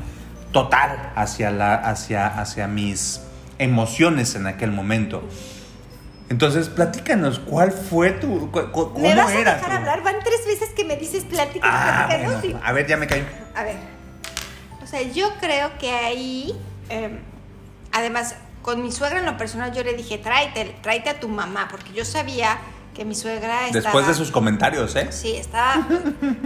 total 0.53 1.12
hacia, 1.17 1.51
la, 1.51 1.75
hacia, 1.75 2.27
hacia 2.27 2.67
mis 2.69 3.21
emociones 3.59 4.35
en 4.35 4.47
aquel 4.47 4.71
momento. 4.73 5.23
Entonces, 6.29 6.69
platícanos, 6.71 7.38
¿cuál 7.41 7.73
fue 7.73 8.12
tu... 8.12 8.51
cu- 8.51 8.71
cu- 8.73 8.93
¿Cómo 8.95 8.99
¿Me 9.07 9.15
vas 9.15 9.29
a 9.33 9.38
era 9.38 9.55
dejar 9.55 9.71
tu- 9.71 9.77
hablar? 9.77 10.03
Van 10.03 10.17
tres 10.25 10.47
veces 10.47 10.71
que 10.75 10.85
me 10.85 10.97
dices 10.97 11.25
plática, 11.25 11.67
Ah, 11.71 12.07
plática, 12.07 12.19
¿no? 12.29 12.38
bueno, 12.41 12.41
Sí. 12.41 12.57
a 12.65 12.73
ver, 12.73 12.87
ya 12.87 12.97
me 12.97 13.07
caí. 13.07 13.23
A 13.55 13.65
ver, 13.65 13.77
o 14.83 14.87
sea, 14.87 15.03
yo 15.03 15.29
creo 15.41 15.77
que 15.79 15.91
ahí, 15.91 16.55
eh, 16.88 17.19
además, 17.93 18.37
con 18.62 18.83
mi 18.83 18.92
suegra 18.92 19.18
en 19.18 19.27
lo 19.27 19.37
personal, 19.37 19.72
yo 19.72 19.83
le 19.83 19.94
dije, 19.94 20.18
tráete, 20.18 20.77
tráete 20.83 21.11
a 21.11 21.20
tu 21.20 21.29
mamá, 21.29 21.68
porque 21.70 21.92
yo 21.92 22.05
sabía 22.05 22.59
que 22.94 23.05
mi 23.05 23.14
suegra 23.14 23.66
estaba... 23.66 23.83
Después 23.83 24.07
de 24.07 24.14
sus 24.14 24.31
comentarios, 24.31 24.94
¿eh? 24.96 25.09
Sí, 25.11 25.35
estaba, 25.37 25.87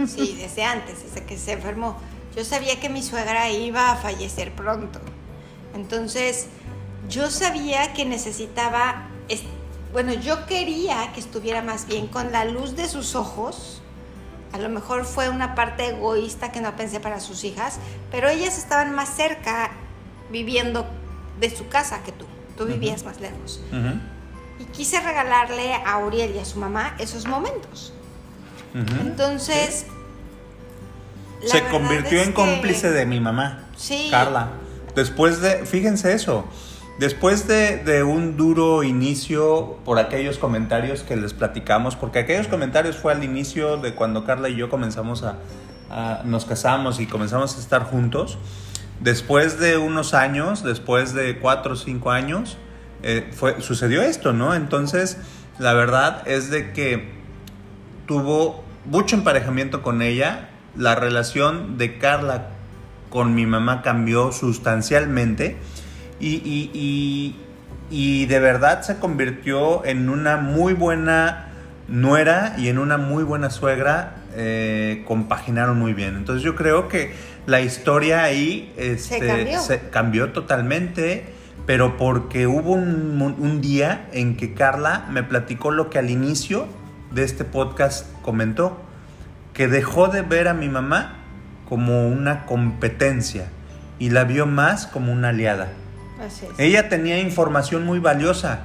sí, 0.07 0.37
desde 0.39 0.63
antes, 0.63 1.03
desde 1.03 1.25
que 1.25 1.37
se 1.37 1.53
enfermó. 1.53 1.97
Yo 2.35 2.43
sabía 2.45 2.79
que 2.79 2.89
mi 2.89 3.03
suegra 3.03 3.49
iba 3.49 3.91
a 3.91 3.95
fallecer 3.97 4.51
pronto. 4.53 4.99
Entonces, 5.75 6.47
yo 7.09 7.29
sabía 7.29 7.93
que 7.93 8.05
necesitaba, 8.05 9.07
es- 9.27 9.43
bueno, 9.93 10.13
yo 10.13 10.45
quería 10.45 11.11
que 11.13 11.19
estuviera 11.19 11.61
más 11.61 11.85
bien 11.87 12.07
con 12.07 12.31
la 12.31 12.45
luz 12.45 12.75
de 12.75 12.87
sus 12.87 13.15
ojos. 13.15 13.81
A 14.53 14.57
lo 14.57 14.69
mejor 14.69 15.05
fue 15.05 15.29
una 15.29 15.55
parte 15.55 15.87
egoísta 15.89 16.51
que 16.51 16.61
no 16.61 16.75
pensé 16.75 16.99
para 16.99 17.19
sus 17.19 17.43
hijas, 17.43 17.79
pero 18.11 18.29
ellas 18.29 18.57
estaban 18.57 18.93
más 18.93 19.09
cerca 19.15 19.71
viviendo 20.31 20.85
de 21.39 21.55
su 21.55 21.67
casa 21.67 22.03
que 22.03 22.11
tú. 22.11 22.25
Tú 22.57 22.65
vivías 22.65 23.03
más 23.05 23.19
lejos. 23.19 23.61
Y 24.59 24.63
quise 24.65 24.99
regalarle 24.99 25.73
a 25.75 25.97
Uriel 25.99 26.35
y 26.35 26.39
a 26.39 26.45
su 26.45 26.59
mamá 26.59 26.95
esos 26.97 27.27
momentos. 27.27 27.93
Entonces. 28.73 29.85
Se 31.45 31.63
convirtió 31.67 32.19
en 32.21 32.29
que- 32.29 32.33
cómplice 32.33 32.91
de 32.91 33.05
mi 33.05 33.19
mamá, 33.19 33.65
Sí. 33.75 34.07
Carla. 34.09 34.49
Después 34.95 35.39
de, 35.41 35.67
fíjense 35.67 36.13
eso, 36.13 36.45
después 36.97 37.47
de, 37.47 37.77
de 37.77 38.01
un 38.03 38.35
duro 38.37 38.81
inicio 38.81 39.77
por 39.85 39.99
aquellos 39.99 40.39
comentarios 40.39 41.03
que 41.03 41.15
les 41.15 41.33
platicamos, 41.35 41.95
porque 41.95 42.17
aquellos 42.19 42.47
comentarios 42.47 42.97
fue 42.97 43.13
al 43.13 43.23
inicio 43.23 43.77
de 43.77 43.93
cuando 43.93 44.25
Carla 44.25 44.49
y 44.49 44.55
yo 44.55 44.69
comenzamos 44.71 45.21
a, 45.21 45.37
a- 45.91 46.21
nos 46.25 46.45
casamos 46.45 46.99
y 46.99 47.05
comenzamos 47.05 47.55
a 47.55 47.59
estar 47.59 47.83
juntos. 47.83 48.39
Después 48.99 49.59
de 49.59 49.77
unos 49.77 50.13
años, 50.13 50.63
después 50.63 51.13
de 51.13 51.37
cuatro 51.37 51.73
o 51.73 51.75
cinco 51.75 52.11
años, 52.11 52.57
eh, 53.03 53.29
fue, 53.31 53.61
sucedió 53.61 54.01
esto, 54.01 54.33
¿no? 54.33 54.55
Entonces, 54.55 55.17
la 55.59 55.73
verdad 55.73 56.27
es 56.27 56.49
de 56.49 56.71
que 56.73 57.09
tuvo 58.07 58.63
mucho 58.85 59.15
emparejamiento 59.15 59.81
con 59.81 60.01
ella. 60.01 60.49
La 60.75 60.95
relación 60.95 61.77
de 61.77 61.97
Carla 61.97 62.47
con 63.09 63.35
mi 63.35 63.45
mamá 63.45 63.81
cambió 63.83 64.31
sustancialmente 64.31 65.57
y, 66.19 66.35
y- 66.35 66.71
y- 66.73 67.35
y 67.89 68.25
de 68.25 68.39
verdad 68.39 68.81
se 68.81 68.97
convirtió 68.97 69.85
en 69.85 70.09
una 70.09 70.37
muy 70.37 70.73
buena 70.73 71.49
nuera 71.87 72.55
y 72.57 72.67
en 72.67 72.79
una 72.79 72.97
muy 72.97 73.23
buena 73.23 73.49
suegra. 73.49 74.15
Eh, 74.37 75.03
compaginaron 75.05 75.79
muy 75.79 75.93
bien. 75.93 76.15
Entonces 76.15 76.43
yo 76.43 76.55
creo 76.55 76.87
que 76.87 77.13
la 77.47 77.59
historia 77.61 78.23
ahí 78.23 78.71
este, 78.77 79.19
cambió. 79.19 79.59
se 79.61 79.79
cambió 79.89 80.31
totalmente, 80.31 81.25
pero 81.65 81.97
porque 81.97 82.47
hubo 82.47 82.73
un, 82.73 83.35
un 83.37 83.61
día 83.61 84.07
en 84.13 84.37
que 84.37 84.53
Carla 84.53 85.07
me 85.09 85.23
platicó 85.23 85.71
lo 85.71 85.89
que 85.89 85.97
al 85.97 86.09
inicio 86.09 86.67
de 87.11 87.23
este 87.23 87.43
podcast 87.45 88.05
comentó 88.21 88.79
que 89.53 89.67
dejó 89.67 90.07
de 90.07 90.21
ver 90.21 90.47
a 90.47 90.53
mi 90.53 90.69
mamá 90.69 91.15
como 91.67 92.07
una 92.07 92.45
competencia 92.45 93.47
y 93.97 94.11
la 94.11 94.23
vio 94.23 94.45
más 94.45 94.85
como 94.85 95.11
una 95.11 95.29
aliada. 95.29 95.69
Ella 96.59 96.89
tenía 96.89 97.19
información 97.19 97.83
muy 97.85 97.97
valiosa 97.97 98.61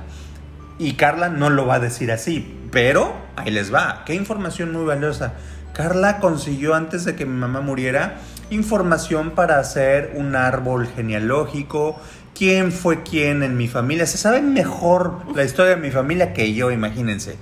y 0.78 0.92
Carla 0.94 1.30
no 1.30 1.48
lo 1.48 1.66
va 1.66 1.76
a 1.76 1.80
decir 1.80 2.12
así, 2.12 2.60
pero 2.70 3.14
ahí 3.36 3.50
les 3.50 3.72
va. 3.72 4.02
¿Qué 4.04 4.14
información 4.14 4.72
muy 4.72 4.84
valiosa? 4.84 5.34
Carla 5.72 6.18
consiguió 6.20 6.74
antes 6.74 7.04
de 7.04 7.16
que 7.16 7.24
mi 7.24 7.36
mamá 7.36 7.60
muriera 7.60 8.16
información 8.50 9.30
para 9.30 9.58
hacer 9.58 10.12
un 10.14 10.36
árbol 10.36 10.86
genealógico, 10.86 11.98
quién 12.34 12.72
fue 12.72 13.02
quién 13.02 13.42
en 13.42 13.56
mi 13.56 13.68
familia. 13.68 14.06
Se 14.06 14.18
sabe 14.18 14.42
mejor 14.42 15.22
la 15.34 15.44
historia 15.44 15.76
de 15.76 15.80
mi 15.80 15.90
familia 15.90 16.32
que 16.32 16.52
yo, 16.54 16.70
imagínense. 16.70 17.36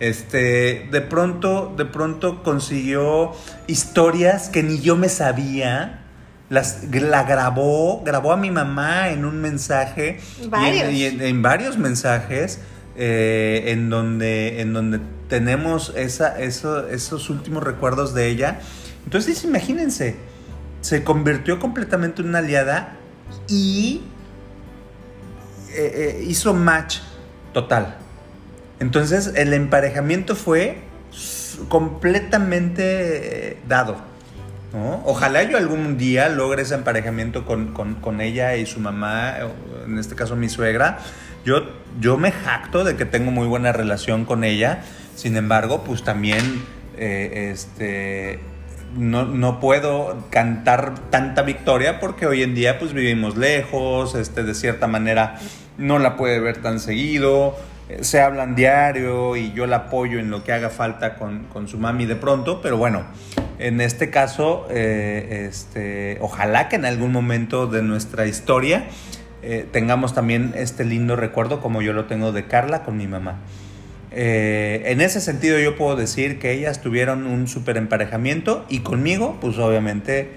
Este, 0.00 0.88
de 0.90 1.00
pronto, 1.02 1.74
de 1.76 1.84
pronto 1.84 2.42
consiguió 2.42 3.32
historias 3.66 4.48
que 4.48 4.62
ni 4.62 4.80
yo 4.80 4.96
me 4.96 5.08
sabía. 5.08 5.96
Las, 6.48 6.84
la 6.92 7.22
grabó, 7.22 8.02
grabó 8.04 8.32
a 8.32 8.36
mi 8.36 8.50
mamá 8.50 9.10
en 9.10 9.24
un 9.24 9.40
mensaje. 9.40 10.18
Y 10.90 11.04
en, 11.04 11.42
varios 11.42 11.78
mensajes. 11.78 12.60
Eh, 12.96 13.66
en, 13.68 13.88
donde, 13.88 14.60
en 14.60 14.72
donde 14.72 15.00
tenemos 15.30 15.94
esos 15.96 17.30
últimos 17.30 17.62
recuerdos 17.62 18.12
de 18.12 18.28
ella. 18.28 18.60
Entonces, 19.04 19.42
imagínense, 19.44 20.16
se 20.82 21.04
convirtió 21.04 21.58
completamente 21.58 22.20
en 22.20 22.28
una 22.28 22.38
aliada 22.38 22.96
y 23.48 24.02
eh, 25.72 26.18
eh, 26.20 26.24
hizo 26.26 26.52
match 26.52 26.98
total. 27.52 27.96
Entonces 28.80 29.32
el 29.36 29.52
emparejamiento 29.52 30.34
fue 30.34 30.78
completamente 31.68 33.52
eh, 33.52 33.58
dado. 33.68 34.10
Ojalá 35.04 35.42
yo 35.42 35.58
algún 35.58 35.98
día 35.98 36.28
logre 36.28 36.62
ese 36.62 36.76
emparejamiento 36.76 37.44
con, 37.44 38.20
ella 38.20 38.54
y 38.54 38.66
su 38.66 38.78
mamá, 38.78 39.34
en 39.84 39.98
este 39.98 40.14
caso 40.14 40.36
mi 40.36 40.48
suegra. 40.48 41.00
Yo, 41.44 41.62
yo 42.00 42.16
me 42.18 42.30
jacto 42.30 42.84
de 42.84 42.94
que 42.94 43.04
tengo 43.04 43.32
muy 43.32 43.48
buena 43.48 43.72
relación 43.72 44.24
con 44.24 44.44
ella, 44.44 44.84
sin 45.14 45.36
embargo, 45.36 45.84
pues 45.84 46.02
también 46.02 46.64
este, 46.96 48.40
no, 48.96 49.24
no, 49.24 49.60
puedo 49.60 50.26
cantar 50.30 50.94
tanta 51.10 51.42
victoria 51.42 52.00
porque 52.00 52.26
hoy 52.26 52.42
en 52.42 52.54
día 52.54 52.78
pues 52.78 52.92
vivimos 52.92 53.36
lejos, 53.36 54.14
este, 54.14 54.42
de 54.42 54.54
cierta 54.54 54.86
manera 54.86 55.38
no 55.78 55.98
la 55.98 56.16
puede 56.16 56.40
ver 56.40 56.58
tan 56.58 56.80
seguido, 56.80 57.56
eh, 57.88 57.98
se 58.02 58.20
hablan 58.20 58.54
diario 58.54 59.36
y 59.36 59.52
yo 59.52 59.66
la 59.66 59.76
apoyo 59.76 60.18
en 60.18 60.30
lo 60.30 60.44
que 60.44 60.52
haga 60.52 60.70
falta 60.70 61.16
con, 61.16 61.68
su 61.68 61.78
mami 61.78 62.06
de 62.06 62.16
pronto, 62.16 62.60
pero 62.62 62.76
bueno, 62.76 63.04
en 63.58 63.80
este 63.80 64.10
caso, 64.10 64.66
eh, 64.70 65.46
este, 65.48 66.18
ojalá 66.20 66.68
que 66.68 66.76
en 66.76 66.84
algún 66.84 67.12
momento 67.12 67.66
de 67.66 67.82
nuestra 67.82 68.26
historia 68.26 68.84
eh, 69.42 69.66
tengamos 69.70 70.14
también 70.14 70.52
este 70.54 70.84
lindo 70.84 71.16
recuerdo 71.16 71.60
como 71.60 71.82
yo 71.82 71.92
lo 71.92 72.04
tengo 72.04 72.32
de 72.32 72.46
Carla 72.46 72.82
con 72.84 72.96
mi 72.96 73.06
mamá. 73.06 73.38
Eh, 74.12 74.82
en 74.86 75.00
ese 75.00 75.20
sentido 75.20 75.58
yo 75.58 75.76
puedo 75.76 75.96
decir 75.96 76.38
que 76.38 76.52
ellas 76.52 76.80
tuvieron 76.80 77.26
un 77.26 77.46
súper 77.46 77.76
emparejamiento 77.76 78.64
y 78.68 78.80
conmigo, 78.80 79.38
pues 79.40 79.58
obviamente 79.58 80.30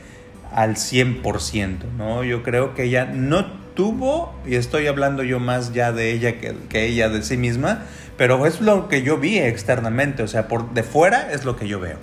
al 0.51 0.75
100%, 0.75 1.91
¿no? 1.97 2.23
Yo 2.23 2.43
creo 2.43 2.75
que 2.75 2.83
ella 2.83 3.05
no 3.05 3.45
tuvo, 3.73 4.35
y 4.45 4.55
estoy 4.55 4.85
hablando 4.85 5.23
yo 5.23 5.39
más 5.39 5.73
ya 5.73 5.91
de 5.91 6.11
ella 6.11 6.39
que, 6.39 6.55
que 6.69 6.85
ella 6.85 7.09
de 7.09 7.23
sí 7.23 7.37
misma, 7.37 7.85
pero 8.17 8.45
es 8.45 8.61
lo 8.61 8.87
que 8.87 9.01
yo 9.01 9.17
vi 9.17 9.39
externamente, 9.39 10.21
o 10.21 10.27
sea, 10.27 10.47
por 10.47 10.73
de 10.73 10.83
fuera 10.83 11.31
es 11.31 11.43
lo 11.43 11.55
que 11.55 11.67
yo 11.67 11.79
veo. 11.79 11.97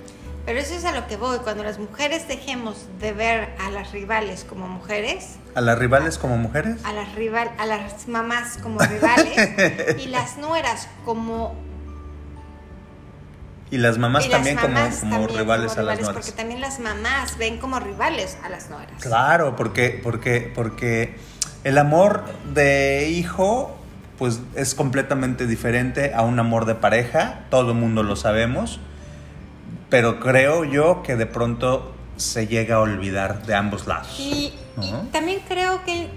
Pero 0.51 0.63
eso 0.63 0.75
es 0.75 0.83
a 0.83 0.91
lo 0.91 1.07
que 1.07 1.15
voy, 1.15 1.37
cuando 1.37 1.63
las 1.63 1.79
mujeres 1.79 2.27
dejemos 2.27 2.85
de 2.99 3.13
ver 3.13 3.55
a 3.57 3.69
las 3.69 3.93
rivales 3.93 4.43
como 4.43 4.67
mujeres. 4.67 5.37
¿A 5.55 5.61
las 5.61 5.79
rivales 5.79 6.17
como 6.17 6.35
mujeres? 6.35 6.83
A 6.83 6.91
las, 6.91 7.15
rival, 7.15 7.51
a 7.57 7.65
las 7.65 8.09
mamás 8.09 8.57
como 8.61 8.79
rivales 8.79 9.97
y 10.03 10.09
las 10.09 10.37
nueras 10.39 10.89
como... 11.05 11.55
Y 13.69 13.77
las 13.77 13.97
mamás 13.97 14.29
también 14.29 14.57
como, 14.57 14.77
como 14.99 15.27
rivales 15.27 15.77
a 15.77 15.83
las 15.83 16.01
nueras. 16.01 16.25
Porque 16.25 16.33
también 16.33 16.59
las 16.59 16.81
mamás 16.81 17.37
ven 17.37 17.57
como 17.57 17.79
rivales 17.79 18.37
a 18.43 18.49
las 18.49 18.69
nueras. 18.69 19.01
Claro, 19.01 19.55
porque, 19.55 20.01
porque, 20.03 20.51
porque 20.53 21.15
el 21.63 21.77
amor 21.77 22.25
de 22.53 23.07
hijo 23.07 23.73
pues 24.17 24.41
es 24.55 24.75
completamente 24.75 25.47
diferente 25.47 26.11
a 26.13 26.23
un 26.23 26.37
amor 26.39 26.65
de 26.65 26.75
pareja, 26.75 27.45
todo 27.49 27.71
el 27.71 27.77
mundo 27.77 28.03
lo 28.03 28.17
sabemos 28.17 28.81
pero 29.91 30.21
creo 30.21 30.63
yo 30.63 31.03
que 31.03 31.17
de 31.17 31.27
pronto 31.27 31.93
se 32.15 32.47
llega 32.47 32.77
a 32.77 32.79
olvidar 32.79 33.45
de 33.45 33.53
ambos 33.53 33.85
lados. 33.85 34.15
Y, 34.17 34.53
también 35.11 35.41
creo 35.47 35.83
que 35.83 36.09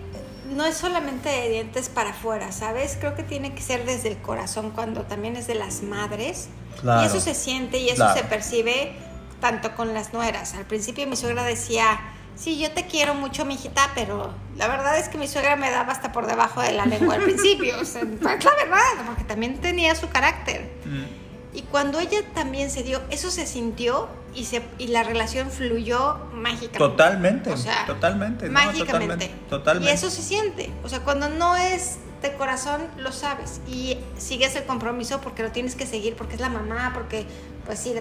no 0.55 0.65
es 0.65 0.77
solamente 0.77 1.29
de 1.29 1.49
dientes 1.51 1.89
para 1.89 2.11
afuera, 2.11 2.53
¿sabes? 2.53 2.97
Creo 2.99 3.17
que 3.17 3.25
tiene 3.25 3.53
que 3.53 3.61
ser 3.61 3.85
desde 3.85 4.09
el 4.09 4.19
corazón 4.19 4.71
cuando 4.71 5.03
también 5.03 5.35
es 5.37 5.49
de 5.49 5.57
las 5.57 5.83
madres. 5.83 6.49
y 6.85 7.05
eso 7.05 7.21
se 7.21 7.35
siente 7.35 7.79
y 7.79 7.89
eso 7.89 8.07
se 8.15 8.23
percibe 8.23 8.95
tanto 9.41 9.75
con 9.75 9.93
las 9.93 10.13
nueras. 10.13 10.55
Al 10.55 10.65
principio 10.65 11.07
mi 11.09 11.17
suegra 11.17 11.43
decía, 11.43 11.99
sí, 12.37 12.61
yo 12.61 12.71
te 12.71 12.87
quiero 12.87 13.15
mucho, 13.15 13.45
mi 13.45 13.55
hijita, 13.55 13.91
pero 13.97 14.33
la 14.57 14.69
verdad 14.69 14.99
es 14.99 15.09
que 15.09 15.19
mi 15.19 15.27
suegra 15.27 15.57
me 15.57 15.71
daba 15.71 15.93
hasta 15.93 16.13
por 16.13 16.29
debajo 16.29 16.63
de 16.63 16.73
la 16.73 16.87
lengua 16.87 17.17
al 17.17 17.23
principio. 17.25 17.81
O 17.81 17.85
sea, 17.85 18.03
es 18.03 18.21
la 18.21 18.55
verdad, 18.55 19.05
porque 19.05 19.25
también 19.25 19.61
tenía 19.61 19.97
su 19.97 20.09
carácter. 20.09 20.71
Mm. 20.85 21.24
Y 21.55 21.63
cuando 21.63 22.01
ella 22.01 22.19
también 22.35 22.69
se 22.71 22.83
dio, 22.83 23.01
eso 23.11 23.31
se 23.31 23.47
sintió 23.47 24.09
y, 24.35 24.45
se, 24.45 24.63
y 24.79 24.89
la 24.89 25.05
relación 25.05 25.51
fluyó 25.51 26.17
mágicamente. 26.33 26.79
Totalmente, 26.79 27.51
o 27.53 27.57
sea, 27.57 27.87
totalmente. 27.87 28.51
Mágicamente. 28.51 29.31
totalmente. 29.49 29.91
Y 29.91 29.95
eso 29.95 30.11
se 30.11 30.23
siente. 30.23 30.71
O 30.83 30.89
sea, 30.89 31.01
cuando 31.01 31.29
no 31.29 31.57
es 31.57 31.99
de 32.23 32.33
corazón, 32.33 32.83
lo 32.99 33.13
sabes. 33.13 33.61
Y 33.69 33.99
sigues 34.19 34.57
el 34.57 34.65
compromiso 34.65 35.21
porque 35.21 35.45
lo 35.45 35.53
tienes 35.53 35.77
que 35.77 35.87
seguir, 35.87 36.17
porque 36.17 36.35
es 36.35 36.41
la 36.41 36.49
mamá, 36.49 36.91
porque 36.93 37.25
pues 37.67 37.79
sí, 37.79 37.95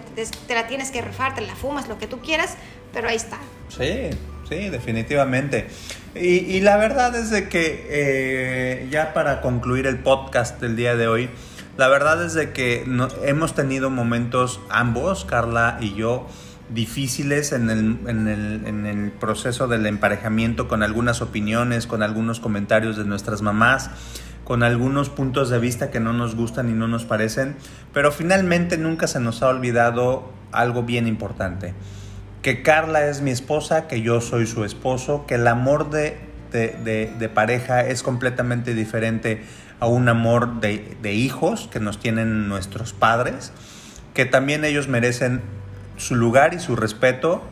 te, 0.48 0.56
la 0.56 0.68
tienes 0.68 0.92
que 0.92 1.02
refar, 1.02 1.36
te 1.36 1.42
la 1.42 1.56
fumas, 1.56 1.88
lo 1.88 1.98
que 2.00 2.08
tú 2.08 2.20
quieras, 2.20 2.56
pero 2.92 3.08
ahí 3.08 3.16
está. 3.16 3.38
Sí, 3.70 4.10
sí, 4.50 4.70
definitivamente. 4.70 5.68
Y, 6.16 6.40
y 6.40 6.60
la 6.62 6.78
verdad 6.78 7.16
es 7.16 7.30
de 7.30 7.50
que 7.50 7.88
eh, 7.90 8.88
ya 8.90 9.14
para 9.14 9.42
concluir 9.42 9.88
el 9.88 10.00
podcast 10.00 10.60
del 10.60 10.76
día 10.76 10.96
de 10.96 11.08
hoy, 11.08 11.30
la 11.78 11.88
verdad 11.88 12.24
es 12.24 12.34
de 12.34 12.52
que 12.52 12.86
hemos 13.24 13.56
tenido 13.56 13.90
momentos 13.90 14.60
ambos, 14.70 15.26
Carla 15.26 15.78
y 15.82 15.96
yo, 15.96 16.28
difíciles 16.70 17.52
en 17.52 17.70
el, 17.70 19.12
proceso 19.20 19.68
del 19.68 19.86
emparejamiento 19.86 20.68
con 20.68 20.84
algunas 20.84 21.22
opiniones, 21.22 21.88
con 21.88 22.04
algunos 22.04 22.40
comentarios 22.40 22.96
de 22.96 23.06
nuestras 23.06 23.42
mamás, 23.42 23.90
con 24.44 24.62
algunos 24.62 25.10
puntos 25.10 25.50
de 25.50 25.60
vista 25.60 25.90
que 25.90 26.00
no 26.00 26.14
nos 26.14 26.36
gustan 26.36 26.70
y 26.70 26.74
no 26.74 26.88
nos 26.88 27.06
parecen, 27.06 27.56
pero 27.94 28.12
finalmente 28.12 28.78
nunca 28.78 29.08
se 29.08 29.20
nos 29.20 29.42
ha 29.42 29.50
olvidado 29.50 30.32
algo 30.52 30.84
bien 30.84 31.08
importante, 31.08 31.74
que 32.42 32.62
Carla 32.62 33.08
es 33.08 33.22
mi 33.22 33.32
esposa, 33.32 33.88
que 33.88 34.02
yo 34.02 34.22
soy 34.22 34.46
su 34.46 34.64
esposo, 34.64 35.26
que 35.26 35.36
el 35.36 35.48
amor 35.48 35.90
de, 35.90 36.20
de 36.52 37.30
pareja 37.34 37.82
es 37.82 38.04
completamente 38.04 38.76
diferente 38.76 39.42
a 39.84 39.86
un 39.86 40.08
amor 40.08 40.62
de, 40.62 41.14
hijos 41.14 41.68
que 41.70 41.82
nos 41.82 42.00
tienen 42.00 42.48
nuestros 42.48 42.94
padres, 42.94 43.52
que 44.14 44.24
también 44.24 44.64
ellos 44.64 44.88
merecen 44.88 45.42
su 45.98 46.16
lugar 46.16 46.54
y 46.54 46.60
su 46.60 46.78
respeto, 46.78 47.44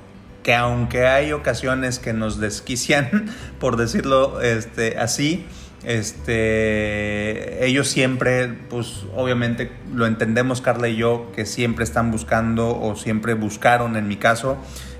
que 0.41 0.55
aunque 0.55 1.07
hay 1.07 1.33
ocasiones 1.33 1.99
que 1.99 2.13
nos 2.13 2.39
desquician, 2.39 3.29
por 3.59 3.75
decirlo 3.75 4.39
este, 4.39 4.97
así, 4.97 5.45
este, 5.83 7.65
ellos 7.65 7.89
siempre, 7.89 8.47
pues 8.69 9.03
obviamente 9.13 9.69
lo 9.93 10.05
entendemos 10.05 10.61
Carla 10.61 10.87
y 10.87 10.95
yo, 10.95 11.33
que 11.35 11.45
siempre 11.45 11.83
están 11.83 12.11
buscando 12.11 12.79
o 12.79 12.95
siempre 12.95 13.33
buscaron, 13.33 13.97
en 13.97 14.07
mi 14.07 14.15
caso, 14.15 14.57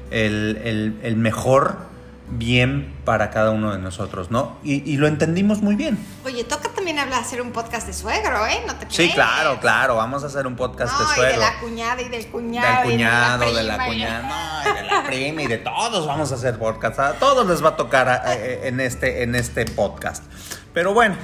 el, 0.10 0.60
el, 0.65 1.00
el 1.02 1.15
mejor 1.15 1.91
bien 2.32 2.94
para 3.06 3.30
cada 3.30 3.52
uno 3.52 3.74
de 3.74 3.80
nosotros, 3.80 4.32
¿no? 4.32 4.58
Y, 4.63 4.98
lo 4.98 5.08
entendimos 5.08 5.62
muy 5.62 5.76
bien. 5.76 5.98
Oye, 6.26 6.44
toca 6.44 6.70
también 6.70 6.98
hablar, 7.00 7.22
hacer 7.22 7.41
un 7.41 7.52
podcast 7.52 7.88
de 7.88 7.94
suegro, 7.94 8.48
¿eh? 8.48 8.62
No 8.65 8.76
te 8.76 8.86
Sí, 8.89 9.10
claro, 9.13 9.60
claro, 9.60 9.96
vamos 9.96 10.24
a 10.24 10.28
hacer 10.28 10.48
un 10.48 10.56
podcast 10.56 10.98
de 10.98 11.06
suegro. 11.06 11.30
Y 11.30 11.34
de 11.34 11.38
la 11.38 11.60
cuñada 11.60 12.02
y 12.02 12.10
del 12.10 12.28
cuñado. 12.28 12.82
Del 12.82 12.91
cuñado, 12.91 13.54
de 13.54 13.63
la, 13.63 13.86
cuñada, 13.86 14.63
no, 14.63 14.74
de 14.76 14.84
la 14.84 15.04
prima 15.04 15.41
y 15.44 15.48
de 15.48 15.58
todos 15.58 16.08
vamos 16.08 16.32
a 16.32 16.36
hacer 16.36 16.58
podcast. 16.58 17.00
A 17.00 17.13
todos 17.13 17.48
les 17.48 17.63
va 17.63 17.70
a 17.70 17.76
tocar 17.76 18.24
eh, 18.28 18.62
en, 18.63 18.80
este, 18.80 19.24
en 19.24 19.36
este 19.36 19.65
podcast. 19.65 20.24
Pero 20.74 20.94
bueno, 20.94 21.15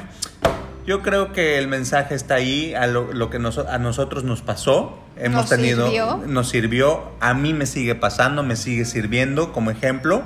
yo 0.85 1.01
creo 1.01 1.31
que 1.33 1.57
el 1.57 1.67
mensaje 1.67 2.15
está 2.15 2.35
ahí, 2.35 2.73
a 2.73 2.87
lo, 2.87 3.29
que 3.29 3.37
a 3.37 3.77
nosotros 3.77 4.23
nos 4.23 4.41
pasó. 4.41 4.99
Hemos 5.15 5.41
nos 5.41 5.49
tenido, 5.49 5.85
sirvió. 5.85 6.21
nos 6.27 6.49
sirvió, 6.49 7.11
a 7.19 7.33
mí 7.33 7.53
me 7.53 7.65
sigue 7.65 7.95
pasando, 7.95 8.43
me 8.43 8.55
sigue 8.55 8.85
sirviendo 8.85 9.51
como 9.51 9.71
ejemplo. 9.71 10.23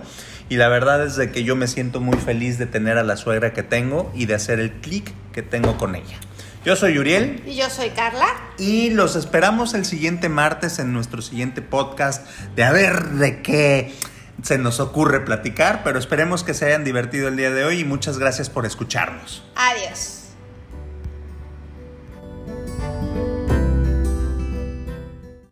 Y 0.52 0.58
la 0.58 0.68
verdad 0.68 1.02
es 1.06 1.16
de 1.16 1.32
que 1.32 1.46
yo 1.46 1.56
me 1.56 1.66
siento 1.66 2.02
muy 2.02 2.18
feliz 2.18 2.58
de 2.58 2.66
tener 2.66 2.98
a 2.98 3.06
la 3.06 3.16
suegra 3.16 3.54
que 3.54 3.64
tengo 3.64 4.12
y 4.14 4.26
de 4.26 4.36
hacer 4.36 4.60
el 4.60 4.74
clic 4.82 5.14
que 5.32 5.44
tengo 5.44 5.78
con 5.78 5.96
ella. 5.96 6.18
Yo 6.66 6.76
soy 6.76 7.00
Uriel. 7.00 7.42
Y 7.46 7.56
yo 7.56 7.70
soy 7.70 7.92
Carla. 7.92 8.28
Y 8.58 8.90
los 8.90 9.16
esperamos 9.16 9.74
el 9.76 9.86
siguiente 9.86 10.28
martes 10.28 10.80
en 10.80 10.92
nuestro 10.92 11.22
siguiente 11.22 11.62
podcast 11.62 12.28
de 12.58 12.66
a 12.66 12.74
ver 12.74 13.12
de 13.12 13.42
qué 13.42 13.94
se 14.44 14.58
nos 14.58 14.82
ocurre 14.82 15.22
platicar, 15.22 15.84
pero 15.86 15.98
esperemos 15.98 16.44
que 16.44 16.54
se 16.54 16.66
hayan 16.66 16.84
divertido 16.84 17.30
el 17.30 17.38
día 17.38 17.52
de 17.52 17.64
hoy 17.64 17.80
y 17.80 17.86
muchas 17.86 18.18
gracias 18.18 18.50
por 18.50 18.66
escucharnos. 18.66 19.46
Adiós. 19.56 20.21